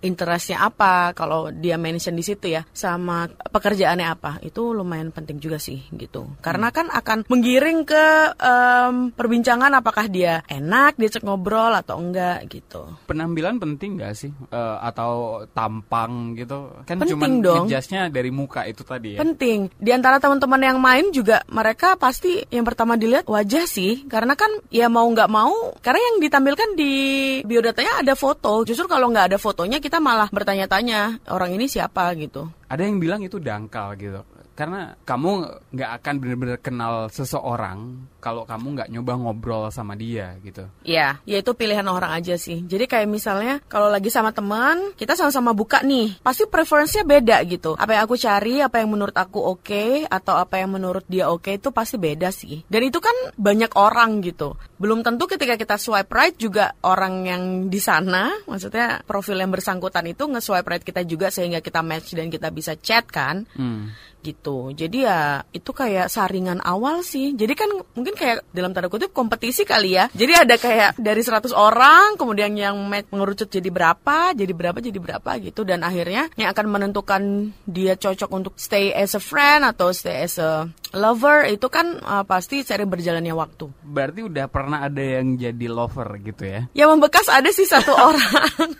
interestnya 0.00 0.64
apa 0.64 1.12
kalau 1.12 1.52
dia 1.52 1.76
mention 1.76 2.16
di 2.16 2.24
situ 2.24 2.52
ya 2.52 2.64
sama 2.72 3.28
pekerjaannya 3.28 4.06
apa 4.06 4.40
itu 4.44 4.72
lumayan 4.72 5.12
penting 5.12 5.40
juga 5.40 5.60
sih 5.60 5.84
gitu. 5.92 6.28
Karena 6.40 6.72
kan 6.72 6.88
akan 6.88 7.28
menggiring 7.28 7.84
ke 7.84 8.06
um, 8.38 9.12
perbincangan 9.12 9.72
apakah 9.76 10.06
dia 10.06 10.44
enak 10.48 10.96
diajak 10.96 11.24
ngobrol 11.24 11.72
atau 11.74 11.98
enggak 11.98 12.46
gitu. 12.48 12.86
Penampilan 13.10 13.58
penting 13.58 13.98
gak 13.98 14.14
sih? 14.14 14.30
Uh, 14.52 14.78
atau 14.80 15.44
tampang 15.50 16.38
gitu? 16.38 16.70
Kan 16.86 17.02
Penting 17.02 17.18
cuma 17.18 17.26
dong. 17.42 17.64
ngejasnya 17.66 18.08
dari 18.12 18.30
muka 18.30 18.64
itu 18.64 18.86
tadi 18.86 19.16
ya. 19.16 19.18
Penting. 19.20 19.72
Di 19.76 19.90
antara 19.90 20.22
teman-teman 20.22 20.60
yang 20.62 20.78
main 20.78 21.10
juga 21.10 21.42
mereka 21.50 21.98
pasti 21.98 22.44
yang 22.54 22.62
pertama 22.62 22.94
dilihat 22.94 23.26
wajah 23.26 23.66
sih, 23.66 24.06
karena 24.06 24.38
kan 24.38 24.50
ya 24.70 24.86
mau 24.86 25.06
nggak 25.10 25.30
mau, 25.30 25.74
karena 25.82 25.98
yang 25.98 26.16
ditampilkan 26.22 26.68
di 26.78 26.94
biodatanya 27.42 28.06
ada 28.06 28.14
foto. 28.14 28.62
Justru 28.62 28.86
kalau 28.86 29.10
nggak 29.10 29.34
ada 29.34 29.38
fotonya 29.40 29.82
kita 29.82 29.89
malah 29.98 30.30
bertanya-tanya 30.30 31.24
orang 31.32 31.56
ini 31.58 31.66
siapa 31.66 32.14
gitu. 32.14 32.46
ada 32.70 32.86
yang 32.86 33.02
bilang 33.02 33.24
itu 33.26 33.42
dangkal 33.42 33.98
gitu 33.98 34.22
karena 34.60 34.92
kamu 35.08 35.48
nggak 35.72 35.90
akan 35.96 36.14
benar-benar 36.20 36.58
kenal 36.60 37.08
seseorang 37.08 38.04
kalau 38.20 38.44
kamu 38.44 38.76
nggak 38.76 38.90
nyoba 38.92 39.12
ngobrol 39.16 39.72
sama 39.72 39.96
dia 39.96 40.36
gitu 40.44 40.68
Iya, 40.84 41.22
ya 41.24 41.36
itu 41.40 41.52
pilihan 41.56 41.86
orang 41.86 42.18
aja 42.18 42.34
sih. 42.34 42.66
Jadi 42.66 42.90
kayak 42.90 43.08
misalnya 43.08 43.62
kalau 43.70 43.88
lagi 43.88 44.10
sama 44.10 44.34
teman, 44.34 44.92
kita 44.98 45.14
sama-sama 45.14 45.54
buka 45.54 45.80
nih, 45.86 46.18
pasti 46.20 46.44
preferensinya 46.50 47.06
beda 47.06 47.36
gitu. 47.46 47.78
Apa 47.78 47.96
yang 47.96 48.02
aku 48.04 48.16
cari, 48.18 48.58
apa 48.58 48.82
yang 48.82 48.90
menurut 48.90 49.14
aku 49.14 49.38
oke, 49.38 50.04
atau 50.10 50.34
apa 50.34 50.58
yang 50.58 50.74
menurut 50.74 51.06
dia 51.06 51.30
oke 51.30 51.54
itu 51.54 51.70
pasti 51.70 51.96
beda 51.96 52.34
sih. 52.34 52.66
Dan 52.66 52.90
itu 52.90 52.98
kan 52.98 53.14
banyak 53.38 53.72
orang 53.78 54.20
gitu. 54.24 54.58
Belum 54.76 55.06
tentu 55.06 55.30
ketika 55.30 55.54
kita 55.54 55.76
swipe 55.78 56.10
right 56.10 56.34
juga 56.34 56.74
orang 56.82 57.28
yang 57.28 57.42
di 57.70 57.78
sana, 57.78 58.32
maksudnya 58.48 59.04
profil 59.06 59.38
yang 59.38 59.52
bersangkutan 59.54 60.10
itu 60.10 60.26
nge-swipe 60.26 60.66
right 60.66 60.84
kita 60.84 61.06
juga 61.06 61.30
sehingga 61.30 61.62
kita 61.62 61.84
match 61.86 62.18
dan 62.18 62.26
kita 62.32 62.50
bisa 62.50 62.74
chat 62.80 63.06
kan 63.06 63.46
hmm. 63.54 64.09
Gitu. 64.20 64.72
Jadi 64.72 65.04
ya 65.04 65.42
itu 65.50 65.70
kayak 65.70 66.08
saringan 66.08 66.60
awal 66.60 67.00
sih. 67.02 67.32
Jadi 67.34 67.52
kan 67.54 67.68
mungkin 67.94 68.14
kayak 68.14 68.44
dalam 68.50 68.72
tanda 68.72 68.88
kutip 68.88 69.10
kompetisi 69.10 69.64
kali 69.64 69.96
ya. 69.96 70.06
Jadi 70.12 70.32
ada 70.36 70.54
kayak 70.56 70.96
dari 70.96 71.20
100 71.20 71.50
orang 71.52 72.14
kemudian 72.16 72.52
yang 72.54 72.76
mengerucut 73.10 73.48
jadi 73.48 73.68
berapa, 73.68 74.32
jadi 74.32 74.52
berapa, 74.52 74.78
jadi 74.78 74.98
berapa 74.98 75.30
gitu 75.40 75.62
dan 75.64 75.82
akhirnya 75.82 76.28
yang 76.34 76.50
akan 76.50 76.66
menentukan 76.68 77.22
dia 77.64 77.94
cocok 77.94 78.30
untuk 78.30 78.54
stay 78.56 78.92
as 78.92 79.12
a 79.12 79.22
friend 79.22 79.64
atau 79.64 79.90
stay 79.92 80.24
as 80.24 80.36
a 80.36 80.66
lover 80.90 81.46
itu 81.46 81.70
kan 81.70 82.02
uh, 82.02 82.26
pasti 82.26 82.66
seiring 82.66 82.90
berjalannya 82.90 83.30
waktu. 83.30 83.70
berarti 83.86 84.26
udah 84.26 84.50
pernah 84.50 84.82
ada 84.82 84.98
yang 84.98 85.38
jadi 85.38 85.66
lover 85.70 86.18
gitu 86.18 86.42
ya 86.42 86.66
Ya 86.74 86.90
membekas 86.90 87.30
ada 87.30 87.46
sih 87.54 87.62
satu 87.62 87.94
orang. 88.10 88.74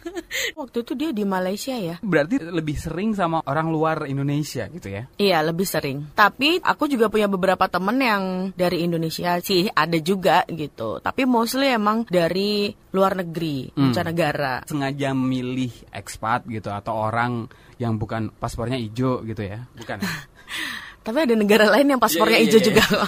Waktu 0.59 0.83
itu 0.83 0.93
dia 0.99 1.11
di 1.11 1.23
Malaysia 1.23 1.75
ya. 1.75 2.03
berarti 2.03 2.43
lebih 2.43 2.75
sering 2.75 3.15
sama 3.15 3.43
orang 3.47 3.71
luar 3.71 4.11
Indonesia 4.11 4.67
gitu 4.67 4.91
ya 4.91 5.07
Iya, 5.17 5.30
lebih 5.39 5.63
sering. 5.63 6.11
Tapi 6.11 6.59
aku 6.59 6.91
juga 6.91 7.07
punya 7.07 7.31
beberapa 7.31 7.71
temen 7.71 7.95
yang 8.03 8.23
dari 8.59 8.83
Indonesia 8.83 9.39
sih, 9.39 9.71
ada 9.71 9.95
juga 10.03 10.43
gitu. 10.51 10.99
Tapi 10.99 11.23
mostly 11.23 11.71
emang 11.71 12.03
dari 12.11 12.75
luar 12.91 13.15
negeri, 13.15 13.71
Hmm. 13.71 13.95
mancanegara. 13.95 14.67
sengaja 14.67 15.15
milih 15.15 15.71
ekspat 15.95 16.51
gitu 16.51 16.75
atau 16.75 16.99
orang 16.99 17.47
yang 17.79 17.95
bukan 17.95 18.35
paspornya 18.35 18.77
hijau 18.77 19.23
gitu 19.23 19.47
ya 19.47 19.63
bukan? 19.79 20.03
Tapi 21.07 21.17
ada 21.23 21.33
negara 21.33 21.71
lain 21.71 21.97
yang 21.97 22.01
paspornya 22.03 22.37
Iya, 22.37 22.45
iya, 22.45 22.49
hijau 22.51 22.61
iya, 22.61 22.67
juga 22.67 22.83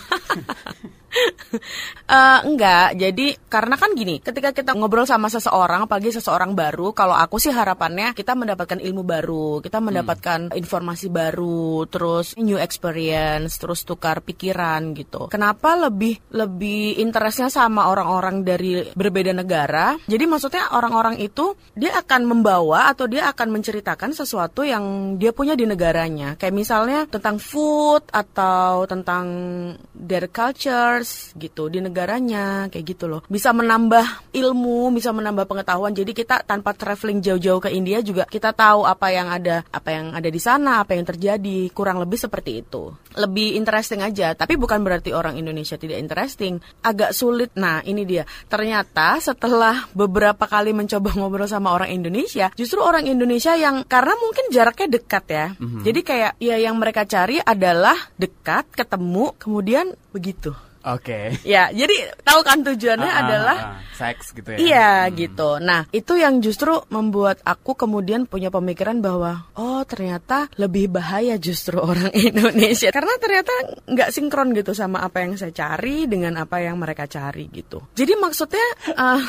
Eh, 2.12 2.40
enggak, 2.44 2.92
jadi 3.00 3.40
karena 3.48 3.72
kan 3.80 3.96
gini, 3.96 4.20
ketika 4.20 4.52
kita 4.52 4.76
ngobrol 4.76 5.08
sama 5.08 5.32
seseorang, 5.32 5.88
apalagi 5.88 6.12
seseorang 6.12 6.52
baru, 6.52 6.92
kalau 6.92 7.16
aku 7.16 7.40
sih 7.40 7.48
harapannya 7.48 8.12
kita 8.12 8.36
mendapatkan 8.36 8.76
ilmu 8.76 9.00
baru, 9.00 9.64
kita 9.64 9.80
mendapatkan 9.80 10.52
informasi 10.52 11.08
baru, 11.08 11.88
terus 11.88 12.36
new 12.36 12.60
experience, 12.60 13.56
terus 13.56 13.88
tukar 13.88 14.20
pikiran 14.20 14.92
gitu. 14.92 15.32
Kenapa 15.32 15.72
lebih 15.88 16.20
lebih 16.36 17.00
interestnya 17.00 17.48
sama 17.48 17.88
orang-orang 17.88 18.44
dari 18.44 18.92
berbeda 18.92 19.32
negara? 19.32 19.96
Jadi 20.04 20.24
maksudnya 20.28 20.68
orang-orang 20.76 21.16
itu 21.16 21.56
dia 21.72 21.96
akan 21.96 22.28
membawa 22.28 22.92
atau 22.92 23.08
dia 23.08 23.24
akan 23.32 23.56
menceritakan 23.56 24.12
sesuatu 24.12 24.68
yang 24.68 25.16
dia 25.16 25.32
punya 25.32 25.56
di 25.56 25.64
negaranya. 25.64 26.36
Kayak 26.36 26.60
misalnya 26.60 27.00
tentang 27.08 27.40
food 27.40 28.04
atau 28.12 28.84
tentang 28.84 29.24
their 29.96 30.28
cultures 31.02 31.34
gitu 31.34 31.66
di 31.66 31.82
negaranya 31.82 32.70
kayak 32.70 32.84
gitu 32.86 33.04
loh. 33.10 33.20
Bisa 33.26 33.50
menambah 33.50 34.30
ilmu, 34.30 34.94
bisa 34.94 35.10
menambah 35.10 35.50
pengetahuan. 35.50 35.90
Jadi 35.90 36.14
kita 36.14 36.46
tanpa 36.46 36.72
traveling 36.72 37.18
jauh-jauh 37.18 37.58
ke 37.58 37.70
India 37.74 37.98
juga 38.00 38.24
kita 38.30 38.54
tahu 38.54 38.86
apa 38.86 39.10
yang 39.10 39.28
ada, 39.28 39.66
apa 39.74 39.90
yang 39.90 40.14
ada 40.14 40.28
di 40.30 40.38
sana, 40.38 40.86
apa 40.86 40.94
yang 40.94 41.04
terjadi. 41.04 41.68
Kurang 41.74 41.98
lebih 41.98 42.16
seperti 42.16 42.62
itu. 42.62 42.94
Lebih 43.18 43.58
interesting 43.58 44.00
aja, 44.00 44.32
tapi 44.38 44.54
bukan 44.54 44.80
berarti 44.86 45.10
orang 45.12 45.36
Indonesia 45.36 45.74
tidak 45.74 45.98
interesting. 45.98 46.62
Agak 46.86 47.12
sulit. 47.12 47.52
Nah, 47.58 47.82
ini 47.82 48.06
dia. 48.06 48.22
Ternyata 48.46 49.18
setelah 49.18 49.90
beberapa 49.92 50.46
kali 50.46 50.70
mencoba 50.72 51.12
ngobrol 51.18 51.50
sama 51.50 51.74
orang 51.74 51.90
Indonesia, 51.90 52.48
justru 52.54 52.78
orang 52.80 53.04
Indonesia 53.10 53.58
yang 53.58 53.82
karena 53.84 54.14
mungkin 54.16 54.48
jaraknya 54.54 54.88
dekat 54.88 55.24
ya. 55.28 55.46
Jadi 55.82 56.00
kayak 56.04 56.32
ya 56.38 56.56
yang 56.60 56.78
mereka 56.78 57.02
cari 57.08 57.42
adalah 57.42 57.96
dekat, 58.14 58.68
ketemu, 58.72 59.34
kemudian 59.40 59.96
begitu. 60.12 60.52
Oke. 60.84 61.44
Ya, 61.46 61.70
jadi 61.70 62.16
tahu 62.26 62.40
kan 62.42 62.66
tujuannya 62.66 63.12
ah, 63.12 63.20
adalah 63.22 63.58
ah, 63.58 63.70
seks 63.94 64.34
gitu 64.34 64.54
ya? 64.54 64.58
Iya 64.58 64.90
gitu. 65.14 65.62
Nah 65.62 65.86
itu 65.94 66.18
yang 66.18 66.42
justru 66.42 66.74
membuat 66.90 67.38
aku 67.46 67.78
kemudian 67.78 68.26
punya 68.26 68.50
pemikiran 68.50 68.98
bahwa 68.98 69.46
oh 69.54 69.86
ternyata 69.86 70.50
lebih 70.58 70.90
bahaya 70.90 71.38
justru 71.38 71.78
orang 71.90 72.10
Indonesia. 72.10 72.90
Karena 72.90 73.14
ternyata 73.22 73.52
nggak 73.86 74.10
sinkron 74.10 74.50
gitu 74.58 74.74
sama 74.74 75.06
apa 75.06 75.22
yang 75.22 75.38
saya 75.38 75.54
cari 75.54 76.10
dengan 76.10 76.34
apa 76.40 76.58
yang 76.58 76.80
mereka 76.82 77.06
cari 77.06 77.46
gitu. 77.54 77.78
Jadi 77.94 78.12
maksudnya 78.18 78.66
uh, 78.98 79.22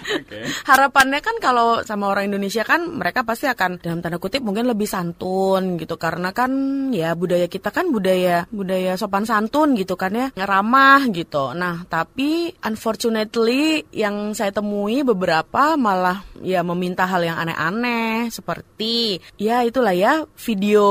harapannya 0.70 1.20
kan 1.24 1.36
kalau 1.42 1.82
sama 1.82 2.12
orang 2.12 2.30
Indonesia 2.30 2.62
kan 2.62 2.86
mereka 2.86 3.26
pasti 3.26 3.50
akan 3.50 3.82
dalam 3.82 3.98
tanda 3.98 4.22
kutip 4.22 4.46
mungkin 4.46 4.70
lebih 4.70 4.86
santun 4.86 5.74
gitu. 5.80 5.98
Karena 5.98 6.30
kan 6.30 6.50
ya 6.94 7.18
budaya 7.18 7.50
kita 7.50 7.74
kan 7.74 7.90
budaya 7.90 8.46
budaya 8.54 8.94
sopan 8.94 9.26
santun 9.26 9.74
gitu 9.74 9.98
kan 9.98 10.14
ya. 10.14 10.26
Ramah 10.34 10.83
gitu. 11.12 11.52
Nah 11.56 11.84
tapi 11.86 12.52
unfortunately 12.62 13.84
yang 13.94 14.32
saya 14.32 14.50
temui 14.54 15.02
beberapa 15.02 15.76
malah 15.78 16.24
ya 16.40 16.60
meminta 16.62 17.04
hal 17.04 17.22
yang 17.24 17.36
aneh-aneh 17.40 18.28
seperti 18.30 19.18
ya 19.38 19.62
itulah 19.66 19.92
ya 19.92 20.24
video 20.38 20.86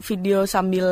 video 0.00 0.44
sambil 0.44 0.88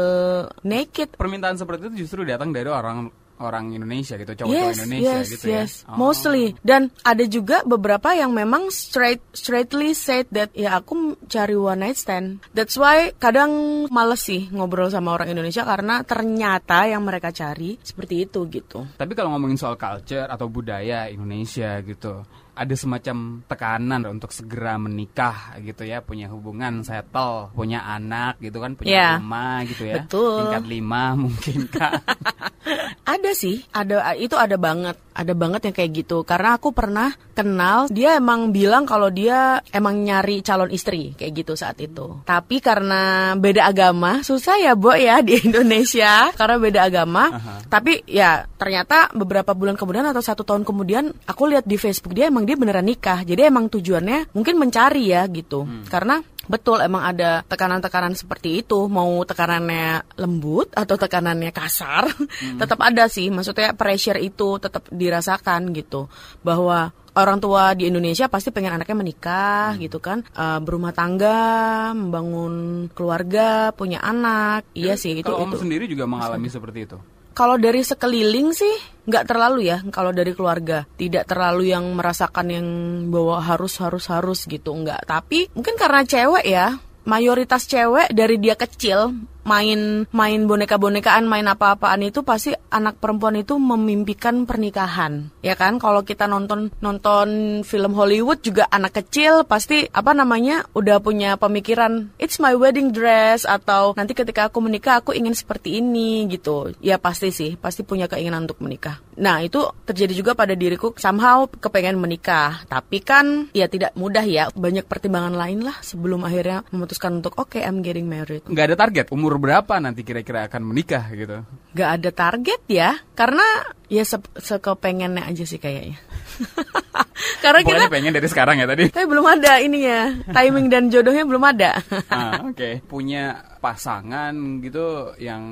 naked 0.64 1.17
permintaan 1.17 1.61
seperti 1.61 1.93
itu 1.93 2.07
justru 2.07 2.25
datang 2.25 2.50
dari 2.50 2.69
orang 2.69 3.24
orang 3.43 3.75
Indonesia 3.75 4.14
gitu 4.14 4.33
cowok-cowok 4.35 4.71
yes, 4.71 4.79
Indonesia 4.79 5.19
yes, 5.23 5.29
gitu 5.35 5.47
yes. 5.50 5.73
ya 5.83 5.85
Oh. 5.85 5.99
Mostly. 6.00 6.55
Dan 6.64 6.88
ada 7.05 7.25
juga 7.29 7.61
beberapa 7.67 8.14
yang 8.17 8.33
memang 8.33 8.71
straight 8.73 9.21
straightly 9.35 9.93
said 9.93 10.29
that 10.33 10.55
ya 10.57 10.79
aku 10.81 11.19
cari 11.29 11.55
one 11.59 11.83
night 11.85 11.99
stand. 11.99 12.41
That's 12.57 12.79
why 12.79 13.12
kadang 13.19 13.85
males 13.91 14.25
sih 14.25 14.49
ngobrol 14.49 14.88
sama 14.88 15.12
orang 15.12 15.35
Indonesia 15.35 15.67
karena 15.67 16.00
ternyata 16.07 16.88
yang 16.88 17.05
mereka 17.05 17.35
cari 17.35 17.76
seperti 17.83 18.29
itu 18.29 18.47
gitu. 18.49 18.87
Tapi 18.97 19.12
kalau 19.12 19.35
ngomongin 19.35 19.59
soal 19.59 19.76
culture 19.76 20.25
atau 20.25 20.49
budaya 20.49 21.11
Indonesia 21.11 21.81
gitu, 21.85 22.25
ada 22.55 22.75
semacam 22.75 23.43
tekanan 23.45 24.03
untuk 24.07 24.31
segera 24.31 24.79
menikah 24.79 25.59
gitu 25.61 25.83
ya, 25.83 26.01
punya 26.01 26.31
hubungan 26.31 26.87
settle, 26.87 27.51
punya 27.53 27.83
anak 27.85 28.39
gitu 28.39 28.63
kan, 28.63 28.79
punya 28.79 28.91
Ya, 28.95 29.09
rumah 29.19 29.67
gitu 29.67 29.85
ya. 29.85 30.07
betul. 30.07 30.39
Tingkat 30.47 30.65
lima 30.65 31.03
mungkin 31.27 31.67
kak. 31.67 31.93
Ada 33.05 33.37
sih, 33.37 33.61
ada 33.69 34.17
itu 34.17 34.33
ada 34.33 34.57
banget, 34.57 34.97
ada 35.13 35.37
banget 35.37 35.69
yang 35.69 35.77
kayak 35.77 35.91
gitu. 35.93 36.25
Karena 36.25 36.57
aku 36.57 36.73
pernah 36.73 37.13
kenal, 37.37 37.85
dia 37.93 38.17
emang 38.17 38.49
bilang 38.49 38.89
kalau 38.89 39.13
dia 39.13 39.61
emang 39.69 40.01
nyari 40.01 40.41
calon 40.41 40.73
istri 40.73 41.13
kayak 41.13 41.45
gitu 41.45 41.53
saat 41.53 41.77
itu. 41.85 42.25
Tapi 42.25 42.65
karena 42.65 43.35
beda 43.37 43.69
agama, 43.69 44.25
susah 44.25 44.57
ya, 44.57 44.73
Bo 44.73 44.97
ya 44.97 45.21
di 45.21 45.37
Indonesia 45.47 46.33
karena 46.33 46.57
beda 46.57 46.81
agama. 46.89 47.25
Tapi 47.69 48.09
ya 48.09 48.49
ternyata 48.57 49.13
beberapa 49.13 49.53
bulan 49.53 49.77
kemudian 49.77 50.09
atau 50.09 50.25
satu 50.25 50.41
tahun 50.41 50.65
kemudian, 50.65 51.13
aku 51.29 51.53
lihat 51.53 51.69
di 51.69 51.77
Facebook 51.77 52.17
dia 52.17 52.33
emang 52.33 52.44
dia 52.45 52.57
beneran 52.57 52.85
nikah. 52.85 53.25
Jadi 53.25 53.49
emang 53.49 53.67
tujuannya 53.69 54.33
mungkin 54.33 54.55
mencari 54.61 55.11
ya 55.11 55.25
gitu. 55.29 55.65
Karena 55.89 56.21
Betul, 56.45 56.85
emang 56.85 57.09
ada 57.09 57.41
tekanan-tekanan 57.49 58.13
seperti 58.13 58.61
itu. 58.61 58.85
Mau 58.89 59.25
tekanannya 59.25 60.05
lembut 60.21 60.77
atau 60.77 60.97
tekanannya 61.01 61.51
kasar, 61.57 62.05
tetap 62.61 62.79
ada 62.85 63.09
sih. 63.09 63.33
Maksudnya 63.33 63.73
pressure 63.73 64.21
itu 64.21 64.61
tetap 64.61 64.85
dirasakan 64.93 65.73
gitu. 65.73 66.13
Bahwa 66.45 66.93
orang 67.17 67.39
tua 67.41 67.73
di 67.73 67.89
Indonesia 67.89 68.29
pasti 68.29 68.53
pengen 68.53 68.77
anaknya 68.77 68.97
menikah 68.99 69.73
gitu 69.81 70.03
kan, 70.05 70.21
Eh, 70.35 70.59
berumah 70.61 70.93
tangga, 70.93 71.93
membangun 71.97 72.87
keluarga, 72.93 73.73
punya 73.73 74.03
anak. 74.05 74.69
Iya 74.77 75.01
sih 75.01 75.17
itu 75.25 75.31
kalau 75.31 75.49
om 75.49 75.55
itu. 75.55 75.65
sendiri 75.65 75.85
juga 75.89 76.05
mengalami 76.05 76.53
seperti 76.53 76.91
itu. 76.91 76.99
Kalau 77.35 77.59
dari 77.59 77.83
sekeliling 77.83 78.55
sih 78.55 78.75
nggak 79.05 79.26
terlalu 79.29 79.69
ya. 79.69 79.83
Kalau 79.93 80.14
dari 80.14 80.33
keluarga 80.33 80.88
tidak 80.97 81.29
terlalu 81.29 81.75
yang 81.75 81.85
merasakan 81.93 82.47
yang 82.49 82.67
bahwa 83.12 83.43
harus 83.43 83.76
harus 83.83 84.09
harus 84.09 84.47
gitu 84.49 84.73
nggak. 84.73 85.05
Tapi 85.05 85.50
mungkin 85.53 85.75
karena 85.76 86.07
cewek 86.07 86.47
ya 86.47 86.79
mayoritas 87.05 87.69
cewek 87.69 88.14
dari 88.17 88.41
dia 88.41 88.57
kecil 88.57 89.12
main 89.45 90.05
main 90.11 90.41
boneka-bonekaan, 90.49 91.29
main 91.29 91.47
apa-apaan 91.49 92.03
itu 92.05 92.25
pasti 92.25 92.53
anak 92.73 92.99
perempuan 92.99 93.39
itu 93.39 93.57
memimpikan 93.61 94.49
pernikahan. 94.49 95.31
Ya 95.45 95.55
kan? 95.55 95.79
Kalau 95.79 96.03
kita 96.03 96.27
nonton 96.27 96.73
nonton 96.81 97.61
film 97.63 97.93
Hollywood 97.95 98.43
juga 98.43 98.67
anak 98.69 99.05
kecil 99.05 99.45
pasti 99.47 99.87
apa 99.93 100.17
namanya 100.17 100.67
udah 100.75 100.99
punya 100.99 101.37
pemikiran 101.37 102.11
it's 102.19 102.41
my 102.41 102.57
wedding 102.57 102.91
dress 102.91 103.45
atau 103.45 103.93
nanti 103.95 104.17
ketika 104.17 104.49
aku 104.49 104.59
menikah 104.65 105.05
aku 105.05 105.13
ingin 105.13 105.37
seperti 105.37 105.79
ini 105.79 106.27
gitu. 106.33 106.73
Ya 106.81 106.97
pasti 106.97 107.31
sih, 107.31 107.55
pasti 107.61 107.85
punya 107.85 108.09
keinginan 108.09 108.49
untuk 108.49 108.65
menikah. 108.65 108.99
Nah, 109.15 109.43
itu 109.45 109.63
terjadi 109.87 110.13
juga 110.15 110.33
pada 110.35 110.59
diriku 110.59 110.95
somehow 110.99 111.47
kepengen 111.47 112.01
menikah. 112.01 112.67
Tapi 112.67 112.99
kan 113.05 113.53
ya 113.55 113.71
tidak 113.71 113.95
mudah 113.95 114.25
ya, 114.27 114.51
banyak 114.55 114.89
pertimbangan 114.89 115.35
lain 115.37 115.63
lah 115.63 115.77
sebelum 115.85 116.27
akhirnya 116.27 116.67
memutuskan 116.75 117.23
untuk 117.23 117.39
oke 117.39 117.55
okay, 117.59 117.63
I'm 117.63 117.85
getting 117.85 118.11
married. 118.11 118.43
Nggak 118.49 118.75
ada 118.75 118.77
target 118.89 119.07
umur 119.15 119.34
umur 119.35 119.50
berapa 119.50 119.83
nanti 119.83 120.07
kira-kira 120.07 120.47
akan 120.47 120.62
menikah 120.62 121.11
gitu? 121.11 121.43
Gak 121.75 121.91
ada 121.99 122.11
target 122.14 122.62
ya, 122.71 122.95
karena 123.19 123.43
ya 123.91 124.07
se 124.07 124.23
sekepengennya 124.38 125.26
aja 125.26 125.43
sih 125.43 125.59
kayaknya. 125.59 125.99
Karena 127.43 127.61
Pokoknya 127.62 127.87
kita 127.87 127.95
pengen 127.95 128.14
dari 128.14 128.29
sekarang 128.31 128.57
ya 128.62 128.67
tadi. 128.71 128.85
Tapi 128.95 129.07
belum 129.11 129.26
ada 129.26 129.59
ini 129.59 129.87
ya, 129.87 130.14
timing 130.31 130.67
dan 130.71 130.87
jodohnya 130.87 131.26
belum 131.26 131.43
ada. 131.43 131.83
ah, 132.11 132.47
Oke, 132.47 132.55
okay. 132.55 132.75
punya 132.87 133.43
pasangan 133.59 134.35
gitu 134.62 135.14
yang 135.19 135.43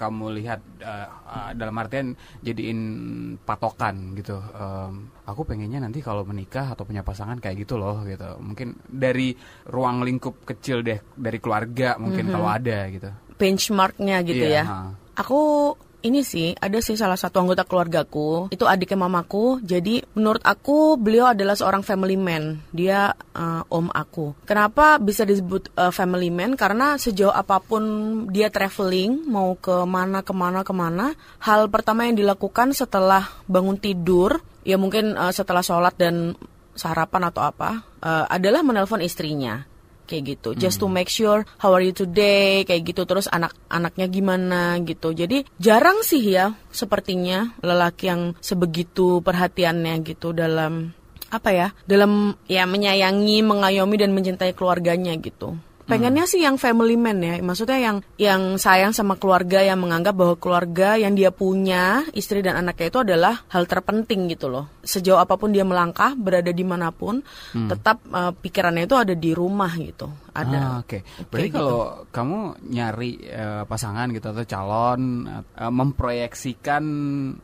kamu 0.00 0.40
lihat 0.40 0.60
uh, 0.80 1.08
uh, 1.28 1.50
dalam 1.52 1.76
artian 1.76 2.16
jadiin 2.40 2.80
patokan 3.44 4.16
gitu. 4.16 4.40
Um, 4.56 5.12
aku 5.28 5.44
pengennya 5.44 5.84
nanti 5.84 6.00
kalau 6.00 6.24
menikah 6.24 6.72
atau 6.72 6.88
punya 6.88 7.04
pasangan 7.04 7.36
kayak 7.36 7.68
gitu 7.68 7.76
loh 7.76 8.00
gitu. 8.08 8.40
Mungkin 8.40 8.80
dari 8.88 9.36
ruang 9.68 10.00
lingkup 10.00 10.48
kecil 10.48 10.80
deh, 10.80 11.04
dari 11.12 11.36
keluarga 11.36 12.00
mungkin 12.00 12.24
mm 12.24 12.32
-hmm. 12.32 12.36
kalau 12.40 12.48
ada 12.48 12.78
gitu. 12.88 13.10
Benchmarknya 13.36 14.16
gitu 14.24 14.46
yeah, 14.48 14.64
ya. 14.64 14.72
Ha. 14.72 14.78
Aku 15.20 15.40
ini 16.00 16.24
sih 16.24 16.56
ada 16.56 16.78
sih 16.80 16.96
salah 16.96 17.16
satu 17.16 17.40
anggota 17.40 17.64
keluargaku. 17.64 18.52
Itu 18.52 18.64
adiknya 18.64 19.06
mamaku. 19.06 19.60
Jadi 19.64 20.04
menurut 20.16 20.40
aku 20.44 20.96
beliau 20.96 21.30
adalah 21.30 21.54
seorang 21.56 21.84
family 21.84 22.16
man. 22.16 22.60
Dia 22.72 23.12
uh, 23.14 23.62
om 23.68 23.88
aku. 23.92 24.34
Kenapa 24.44 24.96
bisa 25.00 25.24
disebut 25.24 25.72
uh, 25.76 25.92
family 25.92 26.32
man? 26.32 26.56
Karena 26.56 26.96
sejauh 26.96 27.32
apa 27.32 27.60
pun 27.60 27.82
dia 28.28 28.48
traveling 28.48 29.28
mau 29.28 29.56
ke 29.56 29.84
mana 29.84 30.24
ke 30.24 30.32
mana 30.32 30.60
ke 30.66 30.72
mana 30.74 31.12
hal 31.42 31.68
pertama 31.68 32.08
yang 32.08 32.16
dilakukan 32.18 32.72
setelah 32.72 33.26
bangun 33.46 33.76
tidur 33.78 34.40
ya 34.64 34.76
mungkin 34.76 35.16
uh, 35.16 35.32
setelah 35.32 35.64
sholat 35.64 35.96
dan 35.96 36.36
sarapan 36.76 37.28
atau 37.28 37.42
apa 37.44 37.84
uh, 38.00 38.24
adalah 38.30 38.64
menelpon 38.64 39.02
istrinya 39.04 39.66
kayak 40.10 40.24
gitu. 40.38 40.58
Just 40.58 40.82
to 40.82 40.90
hmm. 40.90 40.98
make 40.98 41.06
sure 41.06 41.46
how 41.62 41.70
are 41.70 41.84
you 41.86 41.94
today? 41.94 42.66
Kayak 42.66 42.90
gitu. 42.90 43.06
Terus 43.06 43.30
anak-anaknya 43.30 44.06
gimana 44.10 44.74
gitu. 44.82 45.14
Jadi 45.14 45.46
jarang 45.62 46.02
sih 46.02 46.34
ya 46.34 46.50
sepertinya 46.74 47.54
lelaki 47.62 48.10
yang 48.10 48.34
sebegitu 48.42 49.22
perhatiannya 49.22 49.94
gitu 50.02 50.34
dalam 50.34 50.90
apa 51.30 51.54
ya 51.54 51.68
dalam 51.86 52.34
ya 52.50 52.66
menyayangi 52.66 53.46
mengayomi 53.46 53.94
dan 53.94 54.10
mencintai 54.10 54.50
keluarganya 54.50 55.14
gitu 55.14 55.54
pengennya 55.90 56.24
hmm. 56.24 56.32
sih 56.32 56.40
yang 56.46 56.56
family 56.56 56.94
man 56.94 57.18
ya 57.18 57.42
maksudnya 57.42 57.78
yang 57.82 57.96
yang 58.16 58.42
sayang 58.56 58.94
sama 58.94 59.18
keluarga 59.18 59.60
yang 59.60 59.82
menganggap 59.82 60.14
bahwa 60.14 60.38
keluarga 60.38 60.94
yang 60.94 61.18
dia 61.18 61.34
punya 61.34 62.06
istri 62.14 62.40
dan 62.40 62.54
anaknya 62.54 62.86
itu 62.94 63.00
adalah 63.02 63.42
hal 63.50 63.66
terpenting 63.66 64.30
gitu 64.30 64.46
loh 64.46 64.70
sejauh 64.86 65.18
apa 65.18 65.34
pun 65.34 65.50
dia 65.50 65.66
melangkah 65.66 66.14
berada 66.14 66.54
di 66.54 66.62
mana 66.62 66.94
pun 66.94 67.20
hmm. 67.26 67.68
tetap 67.68 67.98
uh, 68.14 68.30
pikirannya 68.30 68.86
itu 68.86 68.96
ada 68.96 69.14
di 69.18 69.30
rumah 69.34 69.74
gitu 69.74 70.06
ada. 70.30 70.58
Ah, 70.58 70.74
Oke, 70.82 71.00
okay. 71.02 71.26
berarti 71.26 71.48
gitu. 71.50 71.58
kalau 71.58 71.80
kamu 72.10 72.38
nyari 72.70 73.12
uh, 73.30 73.62
pasangan 73.66 74.08
gitu 74.14 74.26
atau 74.30 74.44
calon 74.46 75.02
uh, 75.26 75.72
memproyeksikan 75.72 76.84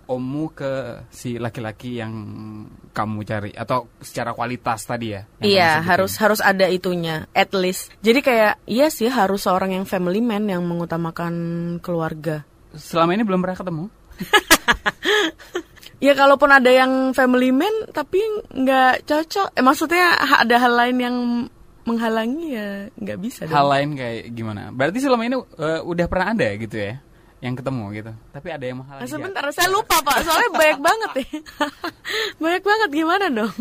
omu 0.06 0.44
ke 0.54 1.04
si 1.10 1.36
laki-laki 1.36 1.98
yang 2.00 2.14
kamu 2.94 3.18
cari 3.26 3.50
atau 3.52 3.90
secara 3.98 4.32
kualitas 4.32 4.86
tadi 4.86 5.06
ya? 5.14 5.22
Iya, 5.42 5.70
harus 5.82 6.16
harus 6.18 6.40
ada 6.40 6.70
itunya, 6.70 7.26
at 7.34 7.52
least. 7.52 7.92
Jadi 8.00 8.20
kayak 8.22 8.62
iya 8.70 8.88
sih 8.88 9.10
harus 9.10 9.44
seorang 9.44 9.74
yang 9.74 9.84
family 9.84 10.22
man 10.22 10.46
yang 10.46 10.62
mengutamakan 10.64 11.34
keluarga. 11.82 12.46
Selama 12.76 13.16
ini 13.16 13.24
belum 13.24 13.40
pernah 13.42 13.58
ketemu? 13.58 13.84
Ya 15.96 16.12
kalaupun 16.12 16.52
ada 16.52 16.68
yang 16.68 17.16
family 17.16 17.56
man 17.56 17.72
tapi 17.88 18.20
nggak 18.52 19.08
cocok, 19.08 19.56
eh 19.56 19.64
maksudnya 19.64 20.12
ada 20.44 20.60
hal 20.60 20.72
lain 20.76 20.96
yang 21.00 21.16
menghalangi 21.86 22.44
ya 22.52 22.68
nggak 22.98 23.18
bisa. 23.22 23.40
Hal 23.46 23.64
dong. 23.64 23.72
lain 23.72 23.88
kayak 23.94 24.22
gimana? 24.34 24.74
Berarti 24.74 24.98
selama 24.98 25.22
ini 25.24 25.36
uh, 25.38 25.80
udah 25.86 26.06
pernah 26.10 26.34
ada 26.34 26.48
gitu 26.58 26.76
ya? 26.76 26.94
yang 27.44 27.52
ketemu 27.52 27.84
gitu. 27.92 28.12
Tapi 28.32 28.48
ada 28.48 28.64
yang 28.64 28.78
menghalangi. 28.80 29.12
Sebentar, 29.12 29.44
ya. 29.44 29.52
saya 29.52 29.68
lupa 29.68 30.00
pak. 30.00 30.24
Soalnya 30.24 30.50
banyak 30.56 30.80
banget 30.80 31.10
ya. 31.20 31.28
banyak 32.42 32.64
banget 32.64 32.90
gimana 32.90 33.26
dong? 33.28 33.54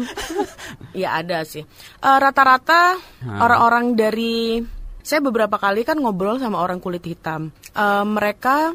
ya 1.05 1.19
ada 1.19 1.43
sih. 1.43 1.63
Eh, 1.99 2.17
rata-rata 2.17 2.95
uh, 2.95 3.39
orang-orang 3.43 3.99
dari 3.99 4.63
saya 5.05 5.21
beberapa 5.21 5.59
kali 5.59 5.83
kan 5.83 5.99
ngobrol 5.99 6.39
sama 6.39 6.63
orang 6.63 6.79
kulit 6.79 7.03
hitam. 7.03 7.51
Uh, 7.75 8.07
mereka 8.07 8.73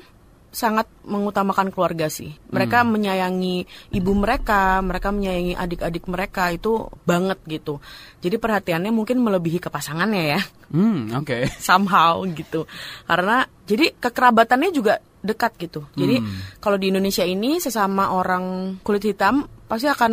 sangat 0.50 0.90
mengutamakan 1.06 1.70
keluarga 1.70 2.10
sih. 2.10 2.34
Mereka 2.50 2.82
hmm. 2.82 2.90
menyayangi 2.90 3.56
ibu 3.94 4.12
mereka, 4.18 4.82
mereka 4.82 5.14
menyayangi 5.14 5.54
adik-adik 5.54 6.04
mereka 6.10 6.50
itu 6.50 6.90
banget 7.06 7.38
gitu. 7.46 7.78
Jadi 8.18 8.36
perhatiannya 8.36 8.90
mungkin 8.90 9.22
melebihi 9.22 9.62
ke 9.62 9.70
pasangannya 9.70 10.38
ya. 10.38 10.40
Hmm, 10.74 11.14
oke. 11.14 11.26
Okay. 11.26 11.42
Somehow 11.66 12.26
gitu. 12.34 12.66
Karena 13.06 13.46
jadi 13.64 13.94
kekerabatannya 13.94 14.70
juga 14.74 14.98
dekat 15.22 15.54
gitu. 15.62 15.86
Jadi 15.94 16.18
hmm. 16.18 16.58
kalau 16.58 16.80
di 16.80 16.90
Indonesia 16.90 17.22
ini 17.22 17.62
sesama 17.62 18.10
orang 18.10 18.76
kulit 18.82 19.06
hitam 19.06 19.46
pasti 19.70 19.86
akan 19.86 20.12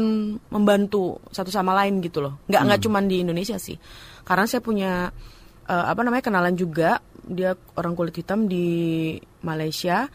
membantu 0.54 1.18
satu 1.34 1.50
sama 1.50 1.74
lain 1.74 1.98
gitu 2.06 2.22
loh. 2.22 2.46
Nggak 2.46 2.62
hmm. 2.62 2.68
nggak 2.70 2.82
cuma 2.86 3.00
di 3.02 3.18
Indonesia 3.26 3.58
sih. 3.58 3.78
Karena 4.22 4.46
saya 4.46 4.62
punya 4.62 5.10
uh, 5.66 5.86
apa 5.90 6.02
namanya 6.06 6.30
kenalan 6.30 6.54
juga 6.54 7.02
dia 7.28 7.60
orang 7.76 7.94
kulit 7.94 8.16
hitam 8.16 8.48
di 8.48 9.16
Malaysia 9.48 10.12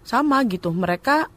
sama 0.00 0.40
gitu 0.48 0.72
mereka 0.72 1.28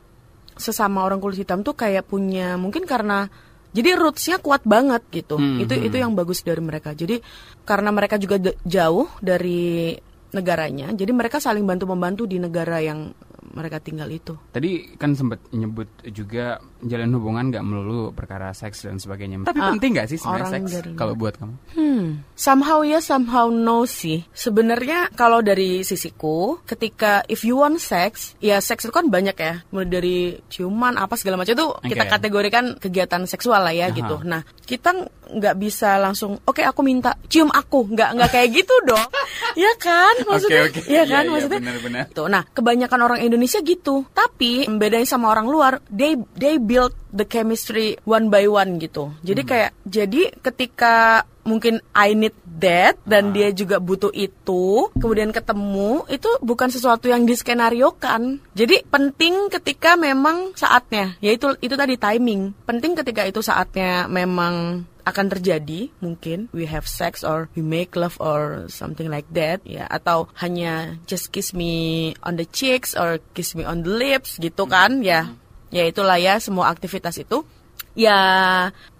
sesama 0.55 1.03
orang 1.03 1.19
kulit 1.19 1.43
hitam 1.43 1.59
tuh 1.59 1.75
kayak 1.75 2.07
punya 2.07 2.55
mungkin 2.55 2.87
karena 2.87 3.27
jadi 3.75 3.99
rootsnya 3.99 4.39
kuat 4.39 4.63
banget 4.63 5.03
gitu 5.11 5.35
hmm, 5.35 5.67
itu 5.67 5.73
hmm. 5.75 5.87
itu 5.91 5.95
yang 5.99 6.15
bagus 6.15 6.43
dari 6.43 6.63
mereka 6.63 6.95
jadi 6.95 7.19
karena 7.67 7.91
mereka 7.91 8.15
juga 8.15 8.39
jauh 8.63 9.11
dari 9.19 9.95
negaranya 10.31 10.95
jadi 10.95 11.11
mereka 11.11 11.43
saling 11.43 11.67
bantu 11.67 11.91
membantu 11.91 12.23
di 12.23 12.39
negara 12.39 12.79
yang 12.79 13.11
mereka 13.51 13.83
tinggal 13.83 14.07
itu. 14.07 14.39
Tadi 14.55 14.95
kan 14.95 15.13
sempat 15.13 15.43
nyebut 15.51 15.87
juga 16.09 16.63
jalan 16.85 17.09
hubungan 17.15 17.53
nggak 17.53 17.63
melulu 17.65 18.11
perkara 18.11 18.51
seks 18.51 18.85
dan 18.85 18.97
sebagainya. 18.97 19.45
Tapi 19.45 19.59
uh, 19.59 19.73
penting 19.77 19.91
nggak 19.97 20.07
sih 20.09 20.17
sebenarnya 20.17 20.51
seks 20.61 20.71
kalau 20.97 21.13
buat 21.13 21.37
kamu? 21.37 21.53
Hmm, 21.77 22.05
somehow 22.33 22.81
ya 22.81 22.99
somehow 22.99 23.47
no 23.49 23.85
sih. 23.85 24.25
Sebenarnya 24.33 25.13
kalau 25.13 25.45
dari 25.45 25.85
sisiku, 25.85 26.59
ketika 26.65 27.21
if 27.29 27.45
you 27.45 27.61
want 27.61 27.77
sex, 27.81 28.33
ya 28.41 28.57
seks 28.59 28.87
itu 28.87 28.93
kan 28.93 29.07
banyak 29.07 29.37
ya. 29.37 29.61
Mulai 29.69 29.87
dari 29.89 30.17
ciuman 30.49 30.97
apa 30.97 31.17
segala 31.17 31.41
macam 31.41 31.53
itu 31.53 31.67
okay. 31.67 31.93
kita 31.93 32.03
kategorikan 32.09 32.65
kegiatan 32.77 33.23
seksual 33.29 33.61
lah 33.61 33.73
ya 33.73 33.87
uh 33.87 33.89
-huh. 33.89 33.97
gitu. 33.97 34.15
Nah 34.25 34.41
kita 34.65 34.91
nggak 35.31 35.55
bisa 35.57 35.95
langsung, 35.97 36.35
oke 36.43 36.59
okay, 36.59 36.65
aku 36.67 36.83
minta 36.83 37.15
cium 37.31 37.47
aku, 37.47 37.87
nggak 37.87 38.09
nggak 38.19 38.29
kayak 38.29 38.49
gitu 38.51 38.75
dong, 38.83 39.07
ya 39.63 39.71
kan? 39.79 40.13
Maksudnya, 40.27 40.67
okay, 40.67 40.83
okay. 40.83 40.91
ya 40.91 41.03
kan? 41.07 41.23
Yeah, 41.23 41.31
Maksudnya, 41.31 41.59
yeah, 41.63 41.71
bener, 41.71 41.83
bener. 41.83 42.03
Tuh, 42.11 42.27
nah 42.27 42.43
kebanyakan 42.43 42.99
orang 42.99 43.19
Indonesia 43.23 43.59
gitu, 43.63 44.03
tapi 44.11 44.67
bedanya 44.67 45.07
sama 45.07 45.31
orang 45.31 45.47
luar, 45.47 45.79
they 45.87 46.19
they 46.35 46.59
build 46.71 46.95
the 47.11 47.27
chemistry 47.27 47.99
one 48.07 48.31
by 48.31 48.47
one 48.47 48.79
gitu. 48.79 49.11
Jadi 49.27 49.41
hmm. 49.43 49.49
kayak, 49.51 49.71
jadi 49.83 50.21
ketika 50.39 51.27
mungkin 51.43 51.81
I 51.91 52.13
need 52.13 52.37
that 52.61 53.01
dan 53.03 53.29
ah. 53.29 53.33
dia 53.33 53.49
juga 53.49 53.81
butuh 53.81 54.13
itu 54.13 54.89
kemudian 54.93 55.33
ketemu 55.33 56.05
itu 56.07 56.29
bukan 56.45 56.69
sesuatu 56.69 57.09
yang 57.09 57.25
diskenariokan 57.25 58.37
jadi 58.53 58.85
penting 58.87 59.49
ketika 59.49 59.97
memang 59.97 60.53
saatnya 60.53 61.17
yaitu 61.19 61.57
itu 61.59 61.73
tadi 61.73 61.97
timing 61.97 62.53
penting 62.69 62.93
ketika 62.93 63.25
itu 63.25 63.41
saatnya 63.41 64.05
memang 64.05 64.85
akan 65.01 65.33
terjadi 65.33 65.89
mungkin 65.97 66.45
we 66.53 66.69
have 66.69 66.85
sex 66.85 67.25
or 67.25 67.49
we 67.57 67.65
make 67.65 67.97
love 67.97 68.13
or 68.21 68.69
something 68.69 69.09
like 69.09 69.25
that 69.33 69.57
ya 69.65 69.89
atau 69.89 70.29
hanya 70.37 71.01
just 71.09 71.33
kiss 71.33 71.57
me 71.57 72.13
on 72.21 72.37
the 72.37 72.45
cheeks 72.45 72.93
or 72.93 73.17
kiss 73.33 73.57
me 73.57 73.65
on 73.65 73.81
the 73.81 73.89
lips 73.89 74.37
gitu 74.37 74.69
kan 74.69 75.01
ya 75.01 75.33
ya 75.71 75.83
itulah 75.87 76.19
ya 76.19 76.37
semua 76.37 76.69
aktivitas 76.69 77.17
itu. 77.17 77.47
Ya 77.91 78.15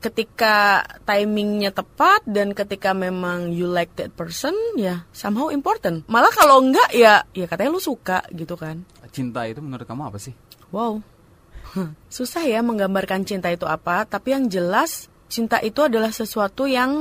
ketika 0.03 0.83
timingnya 1.07 1.71
tepat 1.71 2.27
dan 2.27 2.51
ketika 2.51 2.91
memang 2.91 3.55
you 3.55 3.63
like 3.63 3.95
that 3.95 4.11
person 4.11 4.51
ya 4.75 5.07
somehow 5.15 5.47
important. 5.47 6.03
Malah 6.11 6.31
kalau 6.35 6.59
enggak 6.59 6.91
ya 6.91 7.23
ya 7.31 7.45
katanya 7.47 7.71
lu 7.71 7.83
suka 7.83 8.25
gitu 8.35 8.59
kan. 8.59 8.83
Cinta 9.11 9.47
itu 9.47 9.63
menurut 9.63 9.87
kamu 9.87 10.11
apa 10.11 10.19
sih? 10.19 10.35
wow. 10.71 10.99
Susah 12.15 12.43
ya 12.43 12.59
menggambarkan 12.65 13.23
cinta 13.23 13.47
itu 13.51 13.63
apa 13.63 14.03
tapi 14.03 14.33
yang 14.35 14.51
jelas 14.51 15.07
cinta 15.31 15.63
itu 15.63 15.79
adalah 15.79 16.11
sesuatu 16.11 16.67
yang 16.67 16.91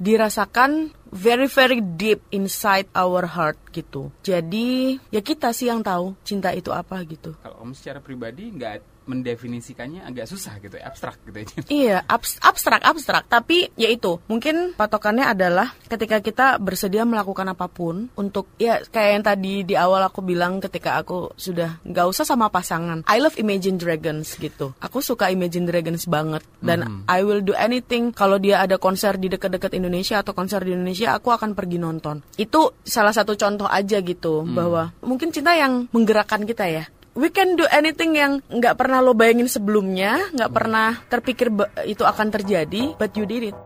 dirasakan 0.00 0.92
very 1.12 1.46
very 1.46 1.78
deep 1.82 2.22
inside 2.34 2.90
our 2.94 3.26
heart 3.26 3.58
gitu. 3.70 4.10
Jadi 4.22 4.98
ya 5.10 5.20
kita 5.22 5.54
sih 5.54 5.70
yang 5.70 5.82
tahu 5.82 6.18
cinta 6.26 6.50
itu 6.52 6.70
apa 6.74 7.02
gitu. 7.06 7.34
Kalau 7.40 7.62
kamu 7.62 7.74
secara 7.74 7.98
pribadi 8.02 8.50
nggak 8.50 8.95
mendefinisikannya 9.06 10.02
agak 10.04 10.26
susah 10.26 10.58
gitu 10.60 10.76
ya, 10.76 10.90
abstrak 10.90 11.16
gitu 11.24 11.38
ya. 11.38 11.46
Iya, 11.86 11.98
abs- 12.06 12.38
abstrak, 12.42 12.82
abstrak. 12.82 13.24
Tapi 13.30 13.70
ya 13.78 13.88
itu, 13.90 14.18
mungkin 14.26 14.74
patokannya 14.74 15.26
adalah 15.26 15.72
ketika 15.86 16.18
kita 16.20 16.46
bersedia 16.58 17.06
melakukan 17.06 17.46
apa 17.46 17.70
pun 17.70 18.10
untuk 18.18 18.50
ya 18.58 18.82
kayak 18.82 19.10
yang 19.18 19.24
tadi 19.24 19.52
di 19.62 19.74
awal 19.78 20.02
aku 20.06 20.20
bilang 20.22 20.58
ketika 20.58 20.98
aku 20.98 21.32
sudah 21.38 21.78
nggak 21.86 22.06
usah 22.06 22.26
sama 22.26 22.50
pasangan. 22.50 23.06
I 23.06 23.22
love 23.22 23.38
Imagine 23.38 23.78
Dragons 23.78 24.34
gitu. 24.36 24.74
Aku 24.82 25.00
suka 25.00 25.30
Imagine 25.30 25.70
Dragons 25.70 26.04
banget 26.10 26.42
dan 26.60 27.06
I 27.06 27.22
will 27.22 27.40
do 27.42 27.54
anything 27.54 28.10
kalau 28.10 28.42
dia 28.42 28.62
ada 28.62 28.76
konser 28.76 29.14
di 29.16 29.30
dekat-dekat 29.30 29.78
Indonesia 29.78 30.20
atau 30.20 30.34
konser 30.34 30.62
di 30.66 30.74
Indonesia, 30.74 31.14
aku 31.14 31.30
akan 31.30 31.54
pergi 31.54 31.78
nonton. 31.78 32.22
Itu 32.34 32.74
salah 32.82 33.14
satu 33.14 33.38
contoh 33.38 33.70
aja 33.70 34.02
gitu 34.02 34.42
bahwa 34.42 34.90
mungkin 35.04 35.30
cinta 35.30 35.54
yang 35.54 35.86
menggerakkan 35.94 36.42
kita 36.48 36.66
ya 36.66 36.84
we 37.16 37.32
can 37.32 37.56
do 37.56 37.64
anything 37.72 38.12
yang 38.14 38.44
nggak 38.52 38.76
pernah 38.76 39.00
lo 39.00 39.16
bayangin 39.16 39.48
sebelumnya, 39.48 40.20
nggak 40.36 40.52
pernah 40.52 41.00
terpikir 41.08 41.48
itu 41.88 42.04
akan 42.04 42.28
terjadi, 42.28 42.92
but 43.00 43.16
you 43.16 43.24
did 43.24 43.50
it. 43.50 43.56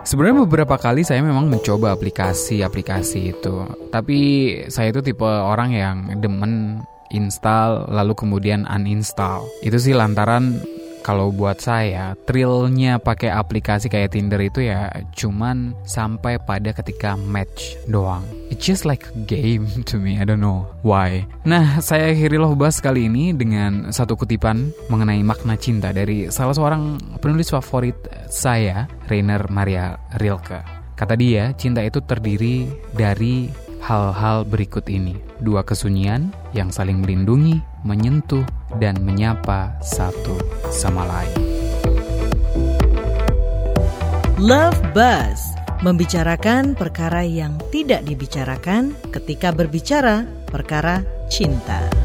Sebenarnya 0.00 0.42
beberapa 0.42 0.74
kali 0.74 1.06
saya 1.06 1.22
memang 1.22 1.46
mencoba 1.46 1.94
aplikasi-aplikasi 1.94 3.20
itu, 3.30 3.62
tapi 3.94 4.18
saya 4.66 4.90
itu 4.90 5.00
tipe 5.06 5.24
orang 5.24 5.70
yang 5.70 5.96
demen 6.18 6.82
install 7.14 7.86
lalu 7.86 8.18
kemudian 8.18 8.66
uninstall. 8.66 9.46
Itu 9.62 9.78
sih 9.78 9.94
lantaran 9.94 10.58
kalau 11.00 11.32
buat 11.32 11.58
saya 11.60 12.14
thrillnya 12.28 13.00
pakai 13.00 13.32
aplikasi 13.32 13.88
kayak 13.88 14.14
Tinder 14.14 14.40
itu 14.40 14.68
ya 14.68 14.92
cuman 15.16 15.72
sampai 15.84 16.36
pada 16.40 16.70
ketika 16.76 17.16
match 17.16 17.76
doang. 17.88 18.22
It's 18.52 18.66
just 18.66 18.84
like 18.84 19.06
a 19.10 19.14
game 19.24 19.66
to 19.90 19.96
me, 19.96 20.20
I 20.20 20.24
don't 20.28 20.42
know 20.42 20.68
why. 20.84 21.24
Nah, 21.48 21.80
saya 21.80 22.12
akhiri 22.12 22.36
loh 22.36 22.52
bahas 22.54 22.78
kali 22.78 23.08
ini 23.08 23.32
dengan 23.32 23.90
satu 23.94 24.18
kutipan 24.18 24.70
mengenai 24.92 25.22
makna 25.24 25.56
cinta 25.56 25.94
dari 25.94 26.28
salah 26.28 26.52
seorang 26.52 26.98
penulis 27.22 27.50
favorit 27.50 27.96
saya, 28.28 28.90
Rainer 29.08 29.46
Maria 29.48 29.96
Rilke. 30.20 30.60
Kata 30.98 31.16
dia, 31.16 31.56
cinta 31.56 31.80
itu 31.80 32.04
terdiri 32.04 32.68
dari 32.92 33.48
hal-hal 33.80 34.44
berikut 34.44 34.84
ini. 34.92 35.16
Dua 35.40 35.64
kesunyian 35.64 36.28
yang 36.52 36.68
saling 36.68 37.00
melindungi, 37.00 37.56
menyentuh, 37.88 38.44
dan 38.78 39.00
menyapa 39.02 39.74
satu 39.82 40.38
sama 40.70 41.02
lain. 41.08 41.40
Love 44.40 44.80
Buzz 44.96 45.52
membicarakan 45.80 46.76
perkara 46.76 47.24
yang 47.24 47.56
tidak 47.72 48.04
dibicarakan 48.04 48.92
ketika 49.12 49.52
berbicara 49.52 50.24
perkara 50.48 51.04
cinta. 51.32 51.99